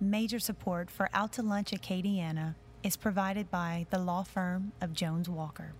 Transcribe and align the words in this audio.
Major 0.00 0.38
support 0.38 0.92
for 0.92 1.10
Out 1.12 1.32
to 1.32 1.42
Lunch 1.42 1.72
Acadiana 1.72 2.54
is 2.84 2.96
provided 2.96 3.50
by 3.50 3.84
the 3.90 3.98
law 3.98 4.22
firm 4.22 4.70
of 4.80 4.92
Jones 4.92 5.28
Walker, 5.28 5.72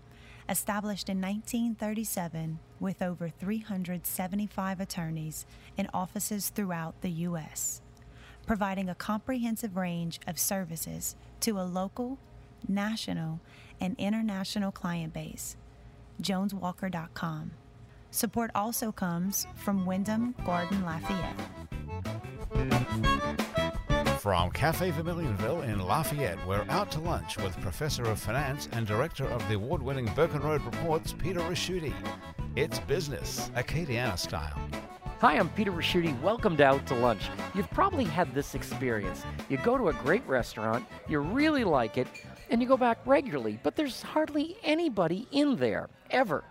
established 0.49 1.09
in 1.09 1.21
1937 1.21 2.59
with 2.81 3.01
over 3.01 3.29
375 3.29 4.81
attorneys 4.81 5.47
in 5.77 5.89
offices 5.95 6.49
throughout 6.49 7.01
the 7.01 7.11
U.S., 7.11 7.81
providing 8.45 8.89
a 8.89 8.95
comprehensive 8.97 9.77
range 9.77 10.19
of 10.27 10.37
services 10.37 11.15
to 11.39 11.61
a 11.61 11.63
local, 11.63 12.19
national, 12.67 13.39
and 13.81 13.95
international 13.99 14.73
client 14.73 15.13
base. 15.13 15.57
JonesWalker.com. 16.21 17.53
Support 18.11 18.51
also 18.53 18.91
comes 18.91 19.47
from 19.55 19.87
Wyndham 19.87 20.35
Garden 20.45 20.85
Lafayette. 20.85 21.78
From 24.19 24.51
Cafe 24.51 24.91
Vermilionville 24.91 25.63
in 25.63 25.79
Lafayette, 25.79 26.45
we're 26.45 26.67
out 26.71 26.91
to 26.91 27.01
lunch 27.01 27.37
with 27.37 27.59
Professor 27.61 28.03
of 28.03 28.19
Finance 28.19 28.69
and 28.73 28.85
Director 28.85 29.25
of 29.29 29.47
the 29.47 29.55
award 29.55 29.81
winning 29.81 30.07
Burkenroad 30.07 30.65
Reports, 30.65 31.13
Peter 31.13 31.39
Ricchiuti. 31.39 31.95
It's 32.57 32.81
business, 32.81 33.49
Acadiana 33.55 34.19
style. 34.19 34.59
Hi, 35.21 35.39
I'm 35.39 35.49
Peter 35.51 35.71
Ricchiuti. 35.71 36.21
Welcome 36.21 36.57
to 36.57 36.65
Out 36.65 36.85
to 36.89 36.97
Lunch. 36.97 37.29
You've 37.55 37.71
probably 37.71 38.03
had 38.03 38.35
this 38.35 38.57
experience. 38.57 39.23
You 39.49 39.57
go 39.59 39.79
to 39.79 39.91
a 39.91 39.93
great 39.93 40.27
restaurant, 40.27 40.85
you 41.09 41.21
really 41.21 41.63
like 41.63 41.97
it, 41.97 42.09
and 42.51 42.61
you 42.61 42.67
go 42.67 42.77
back 42.77 42.99
regularly, 43.07 43.61
but 43.63 43.77
there's 43.77 44.03
hardly 44.03 44.57
anybody 44.65 45.29
in 45.31 45.55
there, 45.55 45.89
ever. 46.11 46.43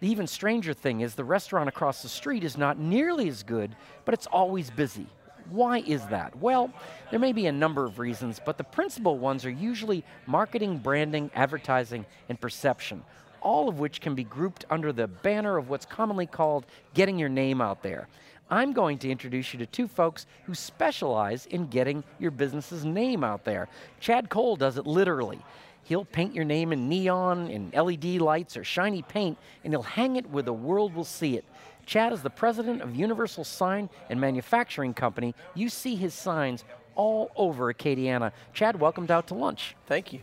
The 0.00 0.10
even 0.10 0.26
stranger 0.26 0.74
thing 0.74 1.00
is 1.00 1.14
the 1.14 1.24
restaurant 1.24 1.70
across 1.70 2.02
the 2.02 2.08
street 2.10 2.44
is 2.44 2.58
not 2.58 2.78
nearly 2.78 3.30
as 3.30 3.42
good, 3.42 3.74
but 4.04 4.12
it's 4.12 4.26
always 4.26 4.70
busy. 4.70 5.06
Why 5.50 5.78
is 5.78 6.04
that? 6.06 6.36
Well, 6.36 6.70
there 7.10 7.18
may 7.18 7.32
be 7.32 7.46
a 7.46 7.52
number 7.52 7.84
of 7.84 7.98
reasons, 7.98 8.40
but 8.44 8.58
the 8.58 8.64
principal 8.64 9.18
ones 9.18 9.44
are 9.44 9.50
usually 9.50 10.04
marketing, 10.26 10.78
branding, 10.78 11.30
advertising, 11.34 12.04
and 12.28 12.40
perception, 12.40 13.02
all 13.40 13.68
of 13.68 13.78
which 13.78 14.00
can 14.00 14.14
be 14.14 14.24
grouped 14.24 14.64
under 14.68 14.92
the 14.92 15.06
banner 15.08 15.56
of 15.56 15.68
what's 15.70 15.86
commonly 15.86 16.26
called 16.26 16.66
getting 16.92 17.18
your 17.18 17.30
name 17.30 17.60
out 17.60 17.82
there. 17.82 18.08
I'm 18.50 18.72
going 18.72 18.98
to 18.98 19.10
introduce 19.10 19.52
you 19.52 19.58
to 19.58 19.66
two 19.66 19.88
folks 19.88 20.26
who 20.44 20.54
specialize 20.54 21.46
in 21.46 21.66
getting 21.66 22.02
your 22.18 22.30
business's 22.30 22.84
name 22.84 23.22
out 23.22 23.44
there. 23.44 23.68
Chad 24.00 24.30
Cole 24.30 24.56
does 24.56 24.78
it 24.78 24.86
literally. 24.86 25.40
He'll 25.84 26.04
paint 26.04 26.34
your 26.34 26.44
name 26.44 26.72
in 26.72 26.88
neon, 26.88 27.48
in 27.48 27.70
LED 27.70 28.20
lights, 28.20 28.56
or 28.56 28.64
shiny 28.64 29.02
paint, 29.02 29.38
and 29.64 29.72
he'll 29.72 29.82
hang 29.82 30.16
it 30.16 30.28
where 30.30 30.42
the 30.42 30.52
world 30.52 30.94
will 30.94 31.04
see 31.04 31.36
it. 31.36 31.44
Chad 31.88 32.12
is 32.12 32.20
the 32.20 32.28
president 32.28 32.82
of 32.82 32.94
Universal 32.94 33.44
Sign 33.44 33.88
and 34.10 34.20
Manufacturing 34.20 34.92
Company. 34.92 35.34
You 35.54 35.70
see 35.70 35.96
his 35.96 36.12
signs 36.12 36.62
all 36.94 37.30
over 37.34 37.72
Acadiana. 37.72 38.32
Chad, 38.52 38.78
welcomed 38.78 39.10
out 39.10 39.28
to 39.28 39.34
lunch. 39.34 39.74
Thank 39.86 40.12
you. 40.12 40.20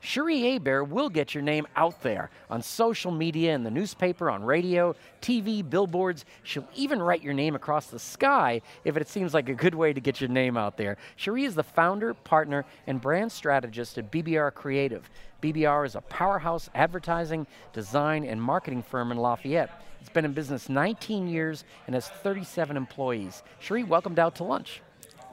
Cherie 0.00 0.40
Hebert 0.40 0.88
will 0.88 1.10
get 1.10 1.34
your 1.34 1.42
name 1.42 1.66
out 1.76 2.00
there 2.00 2.30
on 2.48 2.62
social 2.62 3.10
media, 3.10 3.54
in 3.54 3.64
the 3.64 3.70
newspaper, 3.70 4.30
on 4.30 4.42
radio, 4.42 4.96
TV, 5.20 5.68
billboards. 5.68 6.24
She'll 6.42 6.66
even 6.74 7.02
write 7.02 7.22
your 7.22 7.34
name 7.34 7.54
across 7.54 7.88
the 7.88 7.98
sky 7.98 8.62
if 8.86 8.96
it 8.96 9.08
seems 9.08 9.34
like 9.34 9.50
a 9.50 9.54
good 9.54 9.74
way 9.74 9.92
to 9.92 10.00
get 10.00 10.22
your 10.22 10.30
name 10.30 10.56
out 10.56 10.78
there. 10.78 10.96
Cherie 11.16 11.44
is 11.44 11.54
the 11.54 11.62
founder, 11.62 12.14
partner, 12.14 12.64
and 12.86 12.98
brand 12.98 13.30
strategist 13.30 13.98
at 13.98 14.10
BBR 14.10 14.54
Creative. 14.54 15.06
BBR 15.42 15.84
is 15.84 15.96
a 15.96 16.00
powerhouse 16.00 16.70
advertising, 16.74 17.46
design, 17.74 18.24
and 18.24 18.40
marketing 18.40 18.82
firm 18.82 19.12
in 19.12 19.18
Lafayette. 19.18 19.82
It's 20.00 20.10
been 20.10 20.24
in 20.24 20.32
business 20.32 20.68
19 20.68 21.28
years 21.28 21.64
and 21.86 21.94
has 21.94 22.08
37 22.08 22.76
employees. 22.76 23.42
Cherie, 23.60 23.84
welcomed 23.84 24.18
out 24.18 24.36
to 24.36 24.44
lunch. 24.44 24.80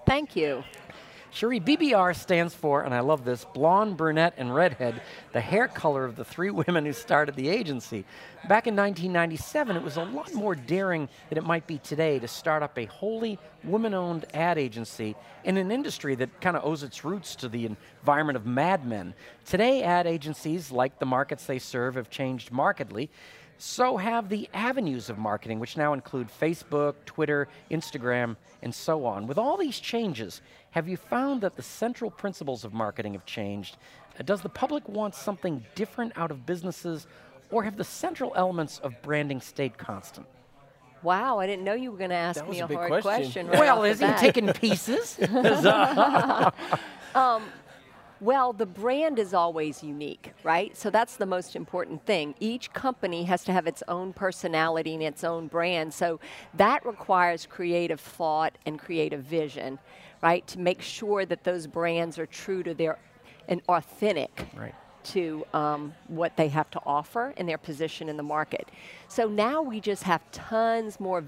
Thank 0.06 0.36
you. 0.36 0.64
Cherie, 1.36 1.60
BBR 1.60 2.16
stands 2.16 2.56
for, 2.56 2.84
and 2.84 2.94
I 2.94 3.02
love 3.02 3.26
this, 3.26 3.44
blonde, 3.44 3.98
brunette, 3.98 4.36
and 4.38 4.56
redhead, 4.56 5.02
the 5.34 5.42
hair 5.42 5.68
color 5.68 6.06
of 6.06 6.16
the 6.16 6.24
three 6.24 6.50
women 6.66 6.86
who 6.86 6.94
started 6.94 7.36
the 7.36 7.50
agency. 7.50 8.06
Back 8.48 8.68
in 8.68 8.76
1997, 8.78 9.76
it 9.76 9.84
was 9.84 9.98
a 9.98 10.06
lot 10.06 10.34
more 10.34 10.56
daring 10.56 11.10
than 11.28 11.38
it 11.38 11.44
might 11.44 11.68
be 11.68 11.78
today 11.80 12.20
to 12.20 12.28
start 12.30 12.64
up 12.64 12.78
a 12.78 12.86
wholly 12.86 13.38
woman 13.66 13.94
owned 13.94 14.24
ad 14.34 14.58
agency 14.58 15.14
in 15.44 15.58
an 15.58 15.72
industry 15.72 16.16
that 16.16 16.40
kind 16.40 16.56
of 16.56 16.64
owes 16.64 16.84
its 16.84 17.04
roots 17.04 17.36
to 17.36 17.50
the 17.50 17.66
environment 17.66 18.38
of 18.38 18.46
madmen. 18.46 19.14
Today, 19.46 19.84
ad 19.84 20.08
agencies, 20.08 20.72
like 20.72 21.00
the 21.00 21.06
markets 21.06 21.46
they 21.46 21.60
serve, 21.60 21.96
have 21.96 22.10
changed 22.10 22.50
markedly 22.50 23.10
so 23.58 23.98
have 23.98 24.30
the 24.30 24.50
avenues 24.54 25.10
of 25.10 25.18
marketing, 25.18 25.60
which 25.60 25.78
now 25.78 25.94
include 25.94 26.28
Facebook, 26.28 26.96
Twitter, 27.06 27.48
Instagram, 27.72 28.36
and 28.62 28.74
so 28.74 29.06
on. 29.06 29.28
With 29.28 29.38
all 29.38 29.58
these 29.58 29.80
changes, 29.80 30.42
have 30.72 30.88
you 30.88 30.98
found 30.98 31.42
that 31.42 31.56
the 31.56 31.62
central 31.62 32.12
principles 32.12 32.66
of 32.66 32.74
marketing 32.74 33.14
have 33.14 33.26
changed? 33.26 33.78
Uh, 34.20 34.24
does 34.24 34.42
the 34.42 34.50
public 34.50 34.88
want 34.90 35.16
something 35.16 35.64
different 35.76 36.14
out 36.18 36.32
of 36.32 36.46
businesses, 36.46 37.08
or 37.50 37.64
have 37.64 37.78
the 37.78 37.84
central 37.84 38.34
elements 38.36 38.80
of 38.80 39.02
branding 39.02 39.40
stayed 39.40 39.78
constant? 39.78 40.28
Wow, 41.04 41.40
I 41.40 41.46
didn't 41.46 41.64
know 41.64 41.74
you 41.76 41.92
were 41.92 41.98
going 41.98 42.10
to 42.10 42.16
ask 42.16 42.40
That 42.40 42.50
me 42.50 42.60
a, 42.60 42.66
a 42.66 42.68
hard 42.68 42.90
question. 42.90 43.48
question. 43.48 43.48
right 43.48 43.60
well, 43.60 43.84
is 43.84 44.00
he 44.00 44.12
taking 44.14 44.52
pieces? 44.54 45.18
Um, 47.16 47.44
well, 48.26 48.54
the 48.54 48.66
brand 48.66 49.20
is 49.20 49.36
always 49.36 49.84
unique, 49.84 50.34
right? 50.44 50.76
So 50.76 50.90
that's 50.90 51.16
the 51.16 51.28
most 51.28 51.56
important 51.56 52.06
thing. 52.08 52.34
Each 52.40 52.74
company 52.74 53.24
has 53.26 53.44
to 53.44 53.54
have 53.54 53.68
its 53.68 53.84
own 53.88 54.14
personality 54.14 54.96
and 54.96 55.04
its 55.04 55.24
own 55.24 55.46
brand. 55.46 55.94
So 55.94 56.20
that 56.56 56.84
requires 56.86 57.46
creative 57.46 58.00
thought 58.00 58.58
and 58.66 58.80
creative 58.80 59.24
vision, 59.24 59.78
right? 60.24 60.46
To 60.48 60.60
make 60.60 60.82
sure 60.82 61.24
that 61.26 61.44
those 61.44 61.68
brands 61.68 62.18
are 62.18 62.26
true 62.26 62.64
to 62.64 62.74
their 62.74 62.98
and 63.48 63.62
authentic 63.70 64.48
right. 64.56 64.74
to 65.04 65.46
um, 65.54 65.94
what 66.08 66.36
they 66.36 66.48
have 66.48 66.70
to 66.72 66.82
offer 66.84 67.32
and 67.38 67.48
their 67.48 67.60
position 67.60 68.10
in 68.10 68.18
the 68.18 68.24
market. 68.24 68.70
So 69.08 69.28
now 69.28 69.62
we 69.62 69.80
just 69.80 70.02
have 70.02 70.22
tons 70.32 71.00
more 71.00 71.24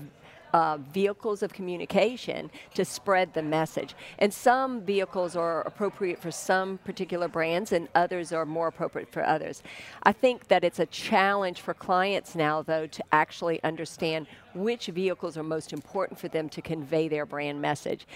uh, 0.53 0.77
vehicles 0.77 1.43
of 1.43 1.53
communication 1.53 2.49
to 2.73 2.85
spread 2.85 3.33
the 3.33 3.41
message. 3.41 3.95
And 4.19 4.33
some 4.33 4.81
vehicles 4.81 5.35
are 5.35 5.61
appropriate 5.61 6.21
for 6.21 6.31
some 6.31 6.77
particular 6.79 7.27
brands, 7.27 7.71
and 7.71 7.87
others 7.95 8.31
are 8.31 8.45
more 8.45 8.67
appropriate 8.67 9.11
for 9.11 9.25
others. 9.25 9.63
I 10.03 10.11
think 10.11 10.47
that 10.47 10.63
it's 10.63 10.79
a 10.79 10.85
challenge 10.85 11.61
for 11.61 11.73
clients 11.73 12.35
now, 12.35 12.61
though, 12.61 12.87
to 12.87 13.03
actually 13.11 13.61
understand 13.63 14.27
which 14.53 14.87
vehicles 14.87 15.37
are 15.37 15.43
most 15.43 15.73
important 15.73 16.19
for 16.19 16.27
them 16.27 16.49
to 16.49 16.61
convey 16.61 17.07
their 17.07 17.25
brand 17.25 17.61
message. 17.61 18.07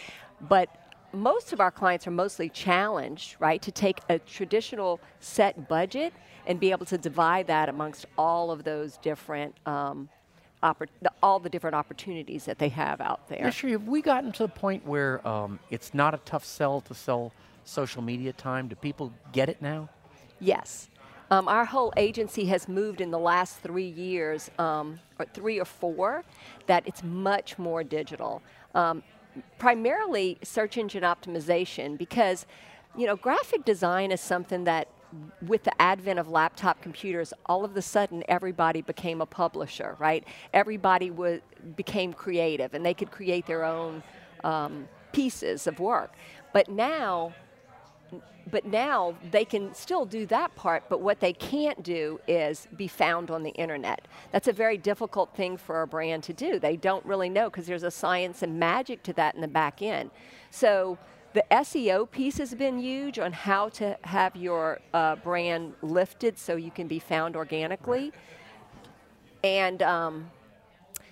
But 0.41 0.69
most 1.13 1.51
of 1.53 1.59
our 1.59 1.71
clients 1.71 2.07
are 2.07 2.11
mostly 2.11 2.49
challenged, 2.49 3.35
right, 3.39 3.61
to 3.61 3.71
take 3.71 3.99
a 4.09 4.19
traditional 4.19 4.99
set 5.19 5.67
budget 5.67 6.13
and 6.47 6.59
be 6.59 6.71
able 6.71 6.85
to 6.85 6.97
divide 6.97 7.47
that 7.47 7.69
amongst 7.69 8.05
all 8.17 8.51
of 8.51 8.63
those 8.63 8.97
different, 8.97 9.55
um, 9.65 10.09
the, 10.61 11.11
all 11.21 11.39
the 11.39 11.49
different 11.49 11.75
opportunities 11.75 12.45
that 12.45 12.59
they 12.59 12.69
have 12.69 13.01
out 13.01 13.27
there. 13.27 13.39
Yeah, 13.39 13.49
sure. 13.49 13.69
Have 13.71 13.87
we 13.87 14.01
gotten 14.01 14.31
to 14.33 14.43
the 14.43 14.49
point 14.49 14.85
where 14.85 15.25
um, 15.27 15.59
it's 15.69 15.93
not 15.93 16.13
a 16.13 16.17
tough 16.19 16.45
sell 16.45 16.81
to 16.81 16.93
sell 16.93 17.33
social 17.63 18.01
media 18.01 18.33
time? 18.33 18.67
Do 18.67 18.75
people 18.75 19.11
get 19.31 19.49
it 19.49 19.61
now? 19.61 19.89
Yes. 20.39 20.89
Um, 21.29 21.47
our 21.47 21.65
whole 21.65 21.93
agency 21.95 22.45
has 22.45 22.67
moved 22.67 22.99
in 22.99 23.09
the 23.09 23.19
last 23.19 23.59
three 23.59 23.87
years, 23.87 24.51
um, 24.59 24.99
or 25.17 25.25
three 25.33 25.59
or 25.59 25.65
four, 25.65 26.23
that 26.67 26.83
it's 26.85 27.03
much 27.03 27.57
more 27.57 27.83
digital. 27.83 28.41
Um, 28.75 29.01
primarily 29.57 30.37
search 30.43 30.77
engine 30.77 31.03
optimization 31.03 31.97
because, 31.97 32.45
you 32.97 33.07
know, 33.07 33.15
graphic 33.15 33.63
design 33.63 34.11
is 34.11 34.19
something 34.19 34.65
that 34.65 34.89
with 35.41 35.63
the 35.63 35.81
advent 35.81 36.19
of 36.19 36.29
laptop 36.29 36.81
computers, 36.81 37.33
all 37.45 37.65
of 37.65 37.75
a 37.75 37.81
sudden 37.81 38.23
everybody 38.27 38.81
became 38.81 39.21
a 39.21 39.25
publisher, 39.25 39.95
right? 39.99 40.25
Everybody 40.53 41.11
wa- 41.11 41.39
became 41.75 42.13
creative 42.13 42.73
and 42.73 42.85
they 42.85 42.93
could 42.93 43.11
create 43.11 43.45
their 43.45 43.63
own 43.63 44.03
um, 44.43 44.87
pieces 45.11 45.67
of 45.67 45.79
work. 45.79 46.13
But 46.53 46.69
now, 46.69 47.33
but 48.49 48.65
now 48.65 49.15
they 49.31 49.45
can 49.45 49.73
still 49.73 50.05
do 50.05 50.25
that 50.27 50.55
part, 50.55 50.83
but 50.89 51.01
what 51.01 51.19
they 51.19 51.33
can't 51.33 51.83
do 51.83 52.19
is 52.27 52.67
be 52.75 52.87
found 52.87 53.29
on 53.31 53.43
the 53.43 53.51
internet. 53.51 54.07
That's 54.31 54.47
a 54.47 54.53
very 54.53 54.77
difficult 54.77 55.35
thing 55.35 55.57
for 55.57 55.81
a 55.81 55.87
brand 55.87 56.23
to 56.23 56.33
do. 56.33 56.59
They 56.59 56.75
don't 56.75 57.05
really 57.05 57.29
know 57.29 57.49
because 57.49 57.67
there's 57.67 57.83
a 57.83 57.91
science 57.91 58.41
and 58.41 58.59
magic 58.59 59.03
to 59.03 59.13
that 59.13 59.35
in 59.35 59.41
the 59.41 59.47
back 59.47 59.81
end. 59.81 60.11
So 60.49 60.97
the 61.33 61.43
SEO 61.51 62.09
piece 62.09 62.37
has 62.37 62.53
been 62.53 62.79
huge 62.79 63.17
on 63.17 63.31
how 63.31 63.69
to 63.69 63.97
have 64.03 64.35
your 64.35 64.79
uh, 64.93 65.15
brand 65.17 65.73
lifted 65.81 66.37
so 66.37 66.55
you 66.55 66.71
can 66.71 66.87
be 66.87 66.99
found 66.99 67.35
organically. 67.35 68.11
And 69.43 69.81
um, 69.81 70.29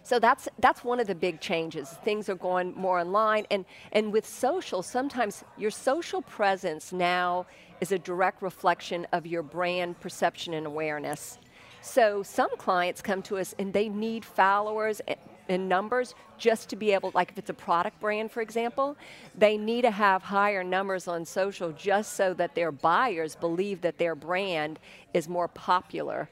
so 0.04 0.20
that's 0.20 0.48
that's 0.60 0.84
one 0.84 1.00
of 1.00 1.08
the 1.08 1.16
big 1.16 1.40
changes. 1.40 1.90
Things 2.04 2.30
are 2.30 2.36
going 2.36 2.74
more 2.76 3.00
online, 3.00 3.46
and 3.52 3.66
and 3.92 4.12
with 4.12 4.28
social, 4.28 4.82
sometimes 4.84 5.44
your 5.58 5.72
social 5.72 6.22
presence 6.22 6.92
now 6.92 7.46
is 7.80 7.92
a 7.92 8.00
direct 8.00 8.42
reflection 8.42 9.08
of 9.14 9.26
your 9.26 9.44
brand 9.44 10.00
perception 10.00 10.54
and 10.54 10.66
awareness. 10.66 11.40
So 11.82 12.24
some 12.24 12.56
clients 12.58 13.02
come 13.02 13.22
to 13.24 13.38
us 13.38 13.56
and 13.58 13.72
they 13.72 13.88
need 13.88 14.26
followers, 14.26 15.02
eh, 15.08 15.16
in 15.50 15.68
numbers 15.68 16.16
just 16.38 16.70
to 16.70 16.76
be 16.76 16.94
able, 16.94 17.12
like 17.14 17.32
if 17.32 17.38
it's 17.38 17.50
a 17.50 17.54
product 17.54 18.00
brand, 18.00 18.32
for 18.32 18.42
example, 18.42 18.96
they 19.36 19.58
need 19.58 19.82
to 19.82 19.92
have 19.92 20.24
higher 20.24 20.64
numbers 20.64 21.08
on 21.08 21.26
social 21.26 21.72
just 21.74 22.14
so 22.14 22.34
that 22.36 22.56
their 22.56 22.72
buyers 22.72 23.36
believe 23.36 23.82
that 23.82 23.98
their 23.98 24.16
brand 24.16 24.80
is 25.14 25.28
more 25.28 25.50
popular 25.50 26.30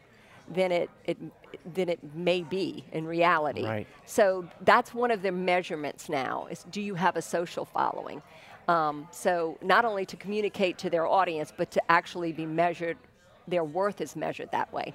than 0.49 0.71
it, 0.71 0.89
it 1.03 1.17
than 1.73 1.89
it 1.89 1.99
may 2.15 2.41
be 2.41 2.85
in 2.93 3.05
reality. 3.05 3.65
Right. 3.65 3.87
So 4.05 4.47
that's 4.61 4.93
one 4.93 5.11
of 5.11 5.21
their 5.21 5.33
measurements 5.33 6.07
now. 6.07 6.47
Is 6.49 6.63
do 6.71 6.79
you 6.79 6.95
have 6.95 7.17
a 7.17 7.21
social 7.21 7.65
following? 7.65 8.21
Um, 8.69 9.07
so 9.11 9.57
not 9.61 9.83
only 9.83 10.05
to 10.05 10.15
communicate 10.15 10.77
to 10.79 10.89
their 10.89 11.07
audience, 11.07 11.51
but 11.55 11.71
to 11.71 11.91
actually 11.91 12.33
be 12.33 12.45
measured, 12.45 12.97
their 13.47 13.63
worth 13.63 13.99
is 13.99 14.15
measured 14.15 14.51
that 14.51 14.71
way. 14.71 14.93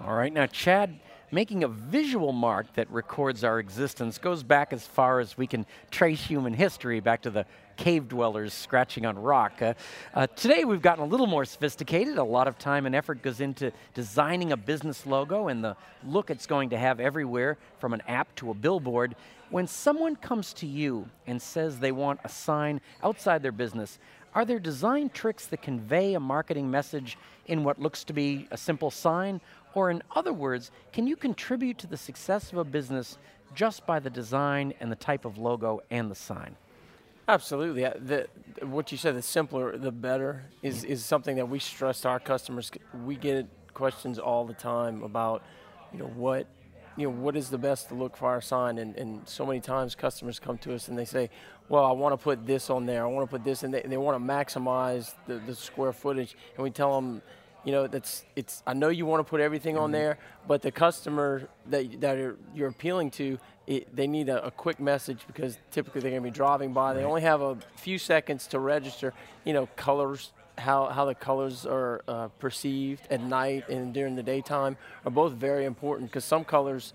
All 0.00 0.14
right, 0.14 0.32
now 0.32 0.46
Chad, 0.46 0.98
making 1.32 1.64
a 1.64 1.68
visual 1.68 2.30
mark 2.30 2.70
that 2.74 2.88
records 2.90 3.42
our 3.42 3.58
existence 3.58 4.18
goes 4.18 4.42
back 4.42 4.72
as 4.72 4.86
far 4.86 5.18
as 5.18 5.36
we 5.38 5.46
can 5.46 5.64
trace 5.90 6.22
human 6.22 6.52
history, 6.52 7.00
back 7.00 7.22
to 7.22 7.30
the 7.30 7.46
cave 7.78 8.06
dwellers 8.06 8.52
scratching 8.52 9.06
on 9.06 9.18
rock. 9.18 9.62
Uh, 9.62 9.72
uh, 10.12 10.26
today 10.26 10.64
we've 10.64 10.82
gotten 10.82 11.02
a 11.02 11.06
little 11.06 11.26
more 11.26 11.46
sophisticated. 11.46 12.18
A 12.18 12.22
lot 12.22 12.46
of 12.46 12.58
time 12.58 12.84
and 12.84 12.94
effort 12.94 13.22
goes 13.22 13.40
into 13.40 13.72
designing 13.94 14.52
a 14.52 14.56
business 14.58 15.06
logo 15.06 15.48
and 15.48 15.64
the 15.64 15.74
look 16.06 16.30
it's 16.30 16.46
going 16.46 16.68
to 16.70 16.78
have 16.78 17.00
everywhere, 17.00 17.56
from 17.78 17.94
an 17.94 18.02
app 18.06 18.32
to 18.36 18.50
a 18.50 18.54
billboard. 18.54 19.16
When 19.48 19.66
someone 19.66 20.16
comes 20.16 20.52
to 20.54 20.66
you 20.66 21.08
and 21.26 21.40
says 21.40 21.78
they 21.78 21.92
want 21.92 22.20
a 22.24 22.28
sign 22.28 22.82
outside 23.02 23.42
their 23.42 23.52
business, 23.52 23.98
are 24.34 24.44
there 24.44 24.58
design 24.58 25.10
tricks 25.10 25.46
that 25.46 25.60
convey 25.60 26.14
a 26.14 26.20
marketing 26.20 26.70
message 26.70 27.18
in 27.46 27.64
what 27.64 27.78
looks 27.78 28.04
to 28.04 28.14
be 28.14 28.48
a 28.50 28.56
simple 28.56 28.90
sign? 28.90 29.40
Or, 29.74 29.90
in 29.90 30.02
other 30.14 30.32
words, 30.32 30.70
can 30.92 31.06
you 31.06 31.16
contribute 31.16 31.78
to 31.78 31.86
the 31.86 31.96
success 31.96 32.52
of 32.52 32.58
a 32.58 32.64
business 32.64 33.18
just 33.54 33.86
by 33.86 34.00
the 34.00 34.10
design 34.10 34.74
and 34.80 34.90
the 34.90 34.96
type 34.96 35.24
of 35.24 35.38
logo 35.38 35.80
and 35.90 36.10
the 36.10 36.14
sign? 36.14 36.56
Absolutely. 37.28 37.84
Uh, 37.84 37.92
the, 37.96 38.26
what 38.62 38.92
you 38.92 38.98
said, 38.98 39.14
the 39.14 39.22
simpler, 39.22 39.78
the 39.78 39.92
better, 39.92 40.44
is, 40.62 40.84
is 40.84 41.04
something 41.04 41.36
that 41.36 41.48
we 41.48 41.58
stress 41.58 42.00
to 42.02 42.08
our 42.08 42.20
customers. 42.20 42.70
We 43.04 43.16
get 43.16 43.46
questions 43.74 44.18
all 44.18 44.44
the 44.44 44.54
time 44.54 45.02
about, 45.02 45.42
you 45.92 46.00
know, 46.00 46.06
what 46.06 46.46
you 46.96 47.04
know, 47.04 47.14
what 47.14 47.36
is 47.36 47.48
the 47.48 47.58
best 47.58 47.88
to 47.88 47.94
look 47.94 48.16
for 48.16 48.28
our 48.28 48.40
sign? 48.40 48.78
And, 48.78 48.96
and 48.96 49.26
so 49.26 49.46
many 49.46 49.60
times 49.60 49.94
customers 49.94 50.38
come 50.38 50.58
to 50.58 50.74
us 50.74 50.88
and 50.88 50.98
they 50.98 51.04
say, 51.04 51.30
well, 51.68 51.84
I 51.84 51.92
want 51.92 52.12
to 52.12 52.22
put 52.22 52.46
this 52.46 52.68
on 52.68 52.84
there. 52.84 53.04
I 53.04 53.08
want 53.08 53.28
to 53.28 53.30
put 53.30 53.44
this, 53.44 53.62
and 53.62 53.72
they, 53.72 53.80
they 53.80 53.96
want 53.96 54.18
to 54.18 54.32
maximize 54.32 55.14
the, 55.26 55.38
the 55.38 55.54
square 55.54 55.92
footage. 55.92 56.36
And 56.54 56.62
we 56.62 56.70
tell 56.70 56.94
them, 57.00 57.22
you 57.64 57.72
know, 57.72 57.86
that's 57.86 58.24
it's. 58.34 58.62
I 58.66 58.74
know 58.74 58.88
you 58.88 59.06
want 59.06 59.24
to 59.24 59.30
put 59.30 59.40
everything 59.40 59.76
mm-hmm. 59.76 59.84
on 59.84 59.92
there, 59.92 60.18
but 60.48 60.62
the 60.62 60.72
customer 60.72 61.48
that 61.66 62.00
that 62.00 62.16
are, 62.16 62.36
you're 62.54 62.68
appealing 62.68 63.10
to, 63.12 63.38
it, 63.66 63.94
they 63.94 64.06
need 64.06 64.28
a, 64.28 64.46
a, 64.46 64.50
quick 64.50 64.80
message 64.80 65.20
because 65.26 65.56
typically 65.70 66.00
they're 66.00 66.10
going 66.10 66.22
to 66.22 66.28
be 66.28 66.34
driving 66.34 66.72
by. 66.72 66.88
Right. 66.88 66.98
They 66.98 67.04
only 67.04 67.22
have 67.22 67.40
a 67.40 67.56
few 67.76 67.98
seconds 67.98 68.46
to 68.48 68.58
register. 68.58 69.14
You 69.44 69.52
know, 69.52 69.66
colors, 69.76 70.32
how, 70.58 70.86
how 70.86 71.04
the 71.04 71.14
colors 71.14 71.64
are 71.66 72.02
uh, 72.08 72.28
perceived 72.38 73.06
at 73.10 73.20
night 73.20 73.68
and 73.68 73.94
during 73.94 74.16
the 74.16 74.22
daytime 74.22 74.76
are 75.04 75.10
both 75.10 75.32
very 75.32 75.64
important 75.64 76.10
because 76.10 76.24
some 76.24 76.44
colors 76.44 76.92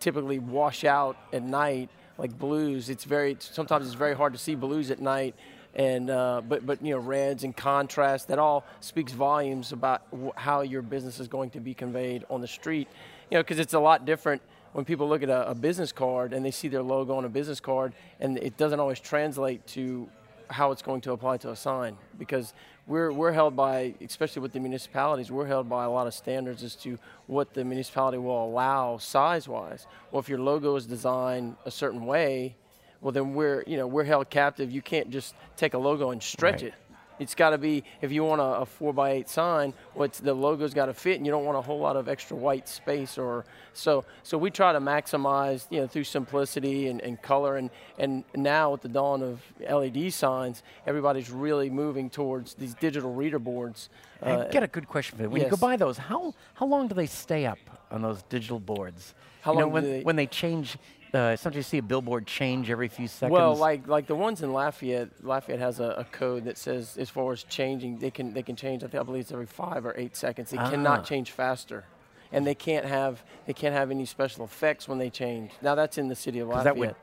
typically 0.00 0.38
wash 0.38 0.84
out 0.84 1.16
at 1.32 1.42
night, 1.42 1.90
like 2.18 2.36
blues. 2.38 2.90
It's 2.90 3.04
very 3.04 3.36
sometimes 3.38 3.86
it's 3.86 3.94
very 3.94 4.16
hard 4.16 4.32
to 4.32 4.38
see 4.38 4.54
blues 4.54 4.90
at 4.90 5.00
night, 5.00 5.34
and 5.74 6.10
uh, 6.10 6.42
but 6.48 6.66
but 6.66 6.84
you 6.84 6.94
know 6.94 6.98
reds 6.98 7.44
and 7.44 7.56
contrast 7.56 8.28
that 8.28 8.38
all 8.38 8.64
speaks 8.80 9.12
volumes 9.12 9.72
about 9.72 10.02
how 10.36 10.62
your 10.62 10.82
business 10.82 11.20
is 11.20 11.28
going 11.28 11.50
to 11.50 11.60
be 11.60 11.74
conveyed 11.74 12.24
on 12.30 12.40
the 12.40 12.48
street. 12.48 12.88
You 13.30 13.38
know, 13.38 13.42
because 13.42 13.58
it's 13.58 13.74
a 13.74 13.80
lot 13.80 14.04
different 14.04 14.42
when 14.72 14.84
people 14.84 15.08
look 15.08 15.22
at 15.22 15.28
a, 15.28 15.50
a, 15.50 15.54
business 15.54 15.92
card 15.92 16.32
and 16.32 16.44
they 16.44 16.50
see 16.50 16.68
their 16.68 16.82
logo 16.82 17.14
on 17.14 17.24
a 17.24 17.28
business 17.28 17.60
card, 17.60 17.92
and 18.20 18.38
it 18.38 18.56
doesn't 18.56 18.78
always 18.78 19.00
translate 19.00 19.66
to 19.68 20.08
how 20.48 20.72
it's 20.72 20.82
going 20.82 21.00
to 21.00 21.12
apply 21.12 21.36
to 21.38 21.50
a 21.50 21.56
sign 21.56 21.96
because 22.18 22.52
we're, 22.86 23.12
we're 23.12 23.32
held 23.32 23.54
by, 23.54 23.94
especially 24.00 24.42
with 24.42 24.52
the 24.52 24.60
municipalities, 24.60 25.30
we're 25.30 25.46
held 25.46 25.68
by 25.68 25.84
a 25.84 25.90
lot 25.90 26.06
of 26.06 26.14
standards 26.14 26.62
as 26.64 26.74
to 26.74 26.98
what 27.26 27.54
the 27.54 27.64
municipality 27.64 28.18
will 28.18 28.44
allow 28.44 28.98
size-wise. 28.98 29.86
Well, 30.10 30.20
if 30.20 30.28
your 30.28 30.40
logo 30.40 30.74
is 30.76 30.86
designed 30.86 31.56
a 31.64 31.70
certain 31.70 32.04
way, 32.04 32.56
well 33.00 33.12
then 33.12 33.34
we're 33.34 33.64
you 33.66 33.76
know 33.76 33.86
we're 33.86 34.04
held 34.04 34.30
captive. 34.30 34.70
You 34.70 34.82
can't 34.82 35.10
just 35.10 35.34
take 35.56 35.74
a 35.74 35.78
logo 35.78 36.10
and 36.10 36.22
stretch 36.22 36.62
right. 36.62 36.64
it. 36.64 36.74
It's 37.20 37.34
got 37.34 37.50
to 37.50 37.58
be 37.58 37.84
if 38.00 38.10
you 38.10 38.24
want 38.24 38.40
a, 38.40 38.44
a 38.44 38.66
four 38.66 38.94
by 38.94 39.10
eight 39.10 39.28
sign, 39.28 39.74
what's 39.92 40.20
the 40.20 40.32
logo's 40.32 40.72
got 40.72 40.86
to 40.86 40.94
fit, 40.94 41.18
and 41.18 41.26
you 41.26 41.30
don't 41.30 41.44
want 41.44 41.58
a 41.58 41.60
whole 41.60 41.78
lot 41.78 41.96
of 41.96 42.08
extra 42.08 42.34
white 42.34 42.66
space 42.66 43.18
or 43.18 43.44
so. 43.74 44.06
So 44.22 44.38
we 44.38 44.50
try 44.50 44.72
to 44.72 44.80
maximize, 44.80 45.66
you 45.68 45.82
know, 45.82 45.86
through 45.86 46.04
simplicity 46.04 46.88
and, 46.88 47.00
and 47.02 47.20
color, 47.20 47.58
and 47.58 47.68
and 47.98 48.24
now 48.34 48.72
with 48.72 48.80
the 48.80 48.88
dawn 48.88 49.22
of 49.22 49.42
LED 49.60 50.12
signs, 50.14 50.62
everybody's 50.86 51.30
really 51.30 51.68
moving 51.68 52.08
towards 52.08 52.54
these 52.54 52.74
digital 52.74 53.12
reader 53.12 53.38
boards. 53.38 53.90
I 54.22 54.30
uh, 54.32 54.50
get 54.50 54.62
a 54.62 54.66
good 54.66 54.88
question 54.88 55.18
for 55.18 55.24
you. 55.24 55.30
When 55.30 55.42
yes. 55.42 55.50
you 55.50 55.56
go 55.56 55.60
buy 55.60 55.76
those, 55.76 55.98
how 55.98 56.34
how 56.54 56.64
long 56.64 56.88
do 56.88 56.94
they 56.94 57.06
stay 57.06 57.44
up 57.44 57.58
on 57.90 58.00
those 58.00 58.22
digital 58.24 58.58
boards? 58.58 59.14
How 59.42 59.52
you 59.52 59.58
long 59.58 59.68
know, 59.68 59.74
when, 59.74 59.84
they 59.84 60.02
when 60.02 60.16
they 60.16 60.26
change 60.26 60.78
uh, 61.14 61.36
sometimes 61.36 61.56
you 61.56 61.62
see 61.62 61.78
a 61.78 61.82
billboard 61.82 62.26
change 62.26 62.70
every 62.70 62.88
few 62.88 63.08
seconds. 63.08 63.32
Well, 63.32 63.56
like 63.56 63.86
like 63.88 64.06
the 64.06 64.14
ones 64.14 64.42
in 64.42 64.52
Lafayette, 64.52 65.08
Lafayette 65.22 65.60
has 65.60 65.80
a, 65.80 65.90
a, 65.98 66.04
code 66.04 66.44
that 66.44 66.58
says 66.58 66.96
as 66.96 67.10
far 67.10 67.32
as 67.32 67.42
changing, 67.44 67.98
they 67.98 68.10
can 68.10 68.32
they 68.32 68.42
can 68.42 68.56
change. 68.56 68.84
I, 68.84 68.88
think, 68.88 69.00
I 69.00 69.04
believe 69.04 69.22
it's 69.22 69.32
every 69.32 69.46
five 69.46 69.84
or 69.84 69.94
eight 69.96 70.16
seconds. 70.16 70.50
They 70.50 70.58
ah. 70.58 70.70
cannot 70.70 71.04
change 71.04 71.32
faster, 71.32 71.84
and 72.32 72.46
they 72.46 72.54
can't 72.54 72.86
have 72.86 73.22
they 73.46 73.52
can't 73.52 73.74
have 73.74 73.90
any 73.90 74.04
special 74.04 74.44
effects 74.44 74.88
when 74.88 74.98
they 74.98 75.10
change. 75.10 75.50
Now 75.62 75.74
that's 75.74 75.98
in 75.98 76.08
the 76.08 76.16
city 76.16 76.38
of 76.38 76.48
Lafayette. 76.48 76.96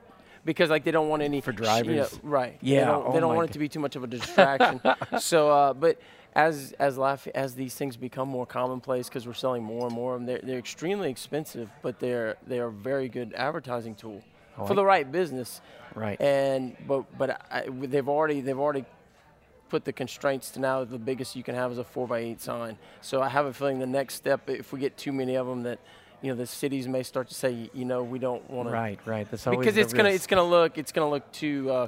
because 0.45 0.69
like 0.69 0.83
they 0.83 0.91
don't 0.91 1.09
want 1.09 1.21
any 1.21 1.41
for 1.41 1.51
drivers, 1.51 1.87
you 1.87 1.95
know, 1.95 2.07
right? 2.23 2.57
Yeah, 2.61 2.79
they 2.79 2.85
don't, 2.85 3.07
oh 3.07 3.13
they 3.13 3.19
don't 3.19 3.35
want 3.35 3.47
God. 3.47 3.51
it 3.51 3.53
to 3.53 3.59
be 3.59 3.69
too 3.69 3.79
much 3.79 3.95
of 3.95 4.03
a 4.03 4.07
distraction. 4.07 4.81
so, 5.19 5.51
uh, 5.51 5.73
but 5.73 5.99
as 6.37 6.73
as 6.77 6.97
Laf- 6.99 7.27
as 7.33 7.55
these 7.55 7.73
things 7.73 7.97
become 7.97 8.29
more 8.29 8.45
commonplace 8.45 9.09
because 9.09 9.25
we're 9.25 9.33
selling 9.33 9.63
more 9.63 9.87
and 9.87 9.95
more 9.95 10.13
of 10.13 10.19
them, 10.19 10.27
they're, 10.27 10.39
they're 10.41 10.59
extremely 10.59 11.09
expensive, 11.09 11.69
but 11.81 11.99
they're 11.99 12.37
they 12.45 12.59
are 12.59 12.67
a 12.67 12.71
very 12.71 13.09
good 13.09 13.33
advertising 13.35 13.95
tool 13.95 14.23
oh, 14.57 14.67
for 14.67 14.75
the 14.75 14.85
right 14.85 15.11
business. 15.11 15.61
Right. 15.95 16.21
And 16.21 16.77
but 16.87 17.17
but 17.17 17.41
I, 17.51 17.65
they've 17.67 18.07
already 18.07 18.41
they've 18.41 18.59
already 18.59 18.85
put 19.67 19.83
the 19.83 19.91
constraints 19.91 20.51
to 20.51 20.59
now 20.59 20.83
the 20.83 20.99
biggest 20.99 21.35
you 21.35 21.43
can 21.43 21.55
have 21.55 21.71
is 21.71 21.79
a 21.79 21.83
four 21.83 22.07
by 22.07 22.19
eight 22.19 22.39
sign. 22.39 22.77
So 23.01 23.19
I 23.21 23.29
have 23.29 23.47
a 23.47 23.53
feeling 23.53 23.79
the 23.79 23.87
next 23.87 24.13
step, 24.13 24.47
if 24.47 24.71
we 24.71 24.79
get 24.79 24.95
too 24.95 25.11
many 25.11 25.35
of 25.35 25.47
them, 25.47 25.63
that 25.63 25.79
you 26.21 26.29
know 26.29 26.35
the 26.35 26.45
cities 26.45 26.87
may 26.87 27.01
start 27.01 27.29
to 27.29 27.33
say, 27.33 27.71
you 27.73 27.83
know, 27.83 28.03
we 28.03 28.19
don't 28.19 28.47
want 28.47 28.69
to. 28.69 28.73
Right, 28.73 28.99
right. 29.07 29.29
That's 29.29 29.47
always 29.47 29.59
because 29.59 29.77
it's 29.77 29.93
gonna 29.93 30.09
it's 30.09 30.27
gonna 30.27 30.43
look 30.43 30.77
it's 30.77 30.91
gonna 30.91 31.09
look 31.09 31.31
too. 31.31 31.71
Uh, 31.71 31.87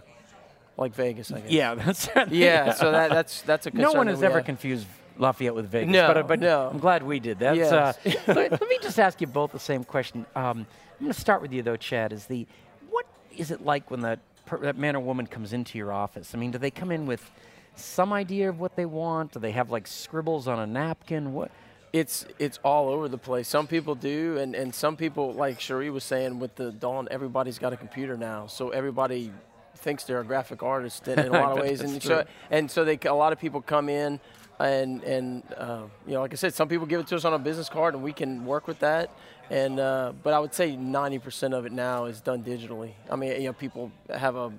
like 0.79 0.95
Vegas, 0.95 1.31
I 1.31 1.41
guess. 1.41 1.51
Yeah, 1.51 1.75
that's 1.75 2.09
yeah. 2.31 2.73
So 2.73 2.91
that, 2.91 3.09
that's 3.09 3.41
that's 3.41 3.67
a 3.67 3.71
no 3.71 3.91
one 3.91 4.07
has 4.07 4.23
ever 4.23 4.37
have. 4.37 4.45
confused 4.45 4.87
Lafayette 5.17 5.53
with 5.53 5.69
Vegas. 5.69 5.91
No, 5.91 6.13
but, 6.13 6.27
but 6.27 6.39
no. 6.39 6.69
I'm 6.71 6.79
glad 6.79 7.03
we 7.03 7.19
did. 7.19 7.39
that. 7.39 7.55
yes. 7.55 7.71
uh, 7.71 7.93
let, 8.27 8.51
let, 8.51 8.69
me 8.69 8.79
just 8.81 8.99
ask 8.99 9.19
you 9.21 9.27
both 9.27 9.51
the 9.51 9.59
same 9.59 9.83
question. 9.83 10.25
Um, 10.35 10.65
I'm 10.99 11.05
going 11.05 11.13
to 11.13 11.19
start 11.19 11.41
with 11.41 11.51
you 11.51 11.61
though, 11.61 11.75
Chad. 11.75 12.13
Is 12.13 12.25
the 12.25 12.47
what 12.89 13.05
is 13.35 13.51
it 13.51 13.63
like 13.63 13.91
when 13.91 14.01
that 14.01 14.19
that 14.61 14.77
man 14.77 14.95
or 14.95 15.01
woman 15.01 15.27
comes 15.27 15.53
into 15.53 15.77
your 15.77 15.91
office? 15.91 16.33
I 16.33 16.37
mean, 16.37 16.51
do 16.51 16.57
they 16.57 16.71
come 16.71 16.91
in 16.91 17.05
with 17.05 17.29
some 17.75 18.13
idea 18.13 18.49
of 18.49 18.59
what 18.59 18.75
they 18.75 18.85
want? 18.85 19.33
Do 19.33 19.39
they 19.39 19.51
have 19.51 19.69
like 19.69 19.87
scribbles 19.87 20.47
on 20.47 20.59
a 20.59 20.65
napkin? 20.65 21.33
What? 21.33 21.51
It's 21.91 22.25
it's 22.37 22.59
all 22.63 22.89
over 22.89 23.07
the 23.07 23.17
place. 23.17 23.47
Some 23.47 23.67
people 23.67 23.95
do, 23.95 24.37
and, 24.37 24.55
and 24.55 24.73
some 24.73 24.95
people, 24.95 25.33
like 25.33 25.59
Cherie 25.59 25.89
was 25.89 26.03
saying, 26.03 26.39
with 26.39 26.55
the 26.55 26.71
dawn, 26.71 27.07
everybody's 27.09 27.57
got 27.57 27.73
a 27.73 27.77
computer 27.77 28.15
now, 28.15 28.45
so 28.45 28.69
everybody 28.69 29.31
thinks 29.79 30.03
they're 30.03 30.19
a 30.19 30.25
graphic 30.25 30.63
artist 30.63 31.07
in, 31.07 31.19
a 31.19 31.29
lot 31.31 31.57
of 31.57 31.59
ways, 31.59 31.81
and 31.81 32.01
so 32.01 32.25
and 32.51 32.69
so 32.69 32.85
they 32.85 32.99
a 33.05 33.13
lot 33.13 33.33
of 33.33 33.39
people 33.39 33.61
come 33.61 33.89
in, 33.89 34.19
and 34.59 35.03
and 35.03 35.43
uh, 35.57 35.83
you 36.05 36.13
know, 36.13 36.21
like 36.21 36.33
I 36.33 36.35
said, 36.35 36.53
some 36.53 36.67
people 36.67 36.85
give 36.85 36.99
it 36.99 37.07
to 37.07 37.15
us 37.15 37.25
on 37.25 37.33
a 37.33 37.39
business 37.39 37.69
card, 37.69 37.95
and 37.95 38.03
we 38.03 38.13
can 38.13 38.45
work 38.45 38.67
with 38.67 38.79
that. 38.79 39.09
And 39.49 39.79
uh, 39.79 40.13
but 40.21 40.33
I 40.33 40.39
would 40.39 40.53
say 40.53 40.75
90% 40.75 41.57
of 41.57 41.65
it 41.65 41.71
now 41.71 42.05
is 42.05 42.21
done 42.21 42.43
digitally. 42.43 42.91
I 43.09 43.15
mean, 43.15 43.41
you 43.41 43.47
know, 43.47 43.53
people 43.53 43.91
have 44.09 44.35
a 44.35 44.51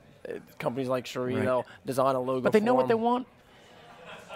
companies 0.59 0.89
like 0.89 1.07
Cherie, 1.07 1.35
right. 1.35 1.45
they'll 1.45 1.67
design 1.87 2.15
a 2.15 2.21
logo. 2.21 2.41
But 2.41 2.53
they 2.53 2.61
know 2.61 2.75
what 2.75 2.83
them. 2.83 2.99
they 2.99 3.03
want. 3.03 3.27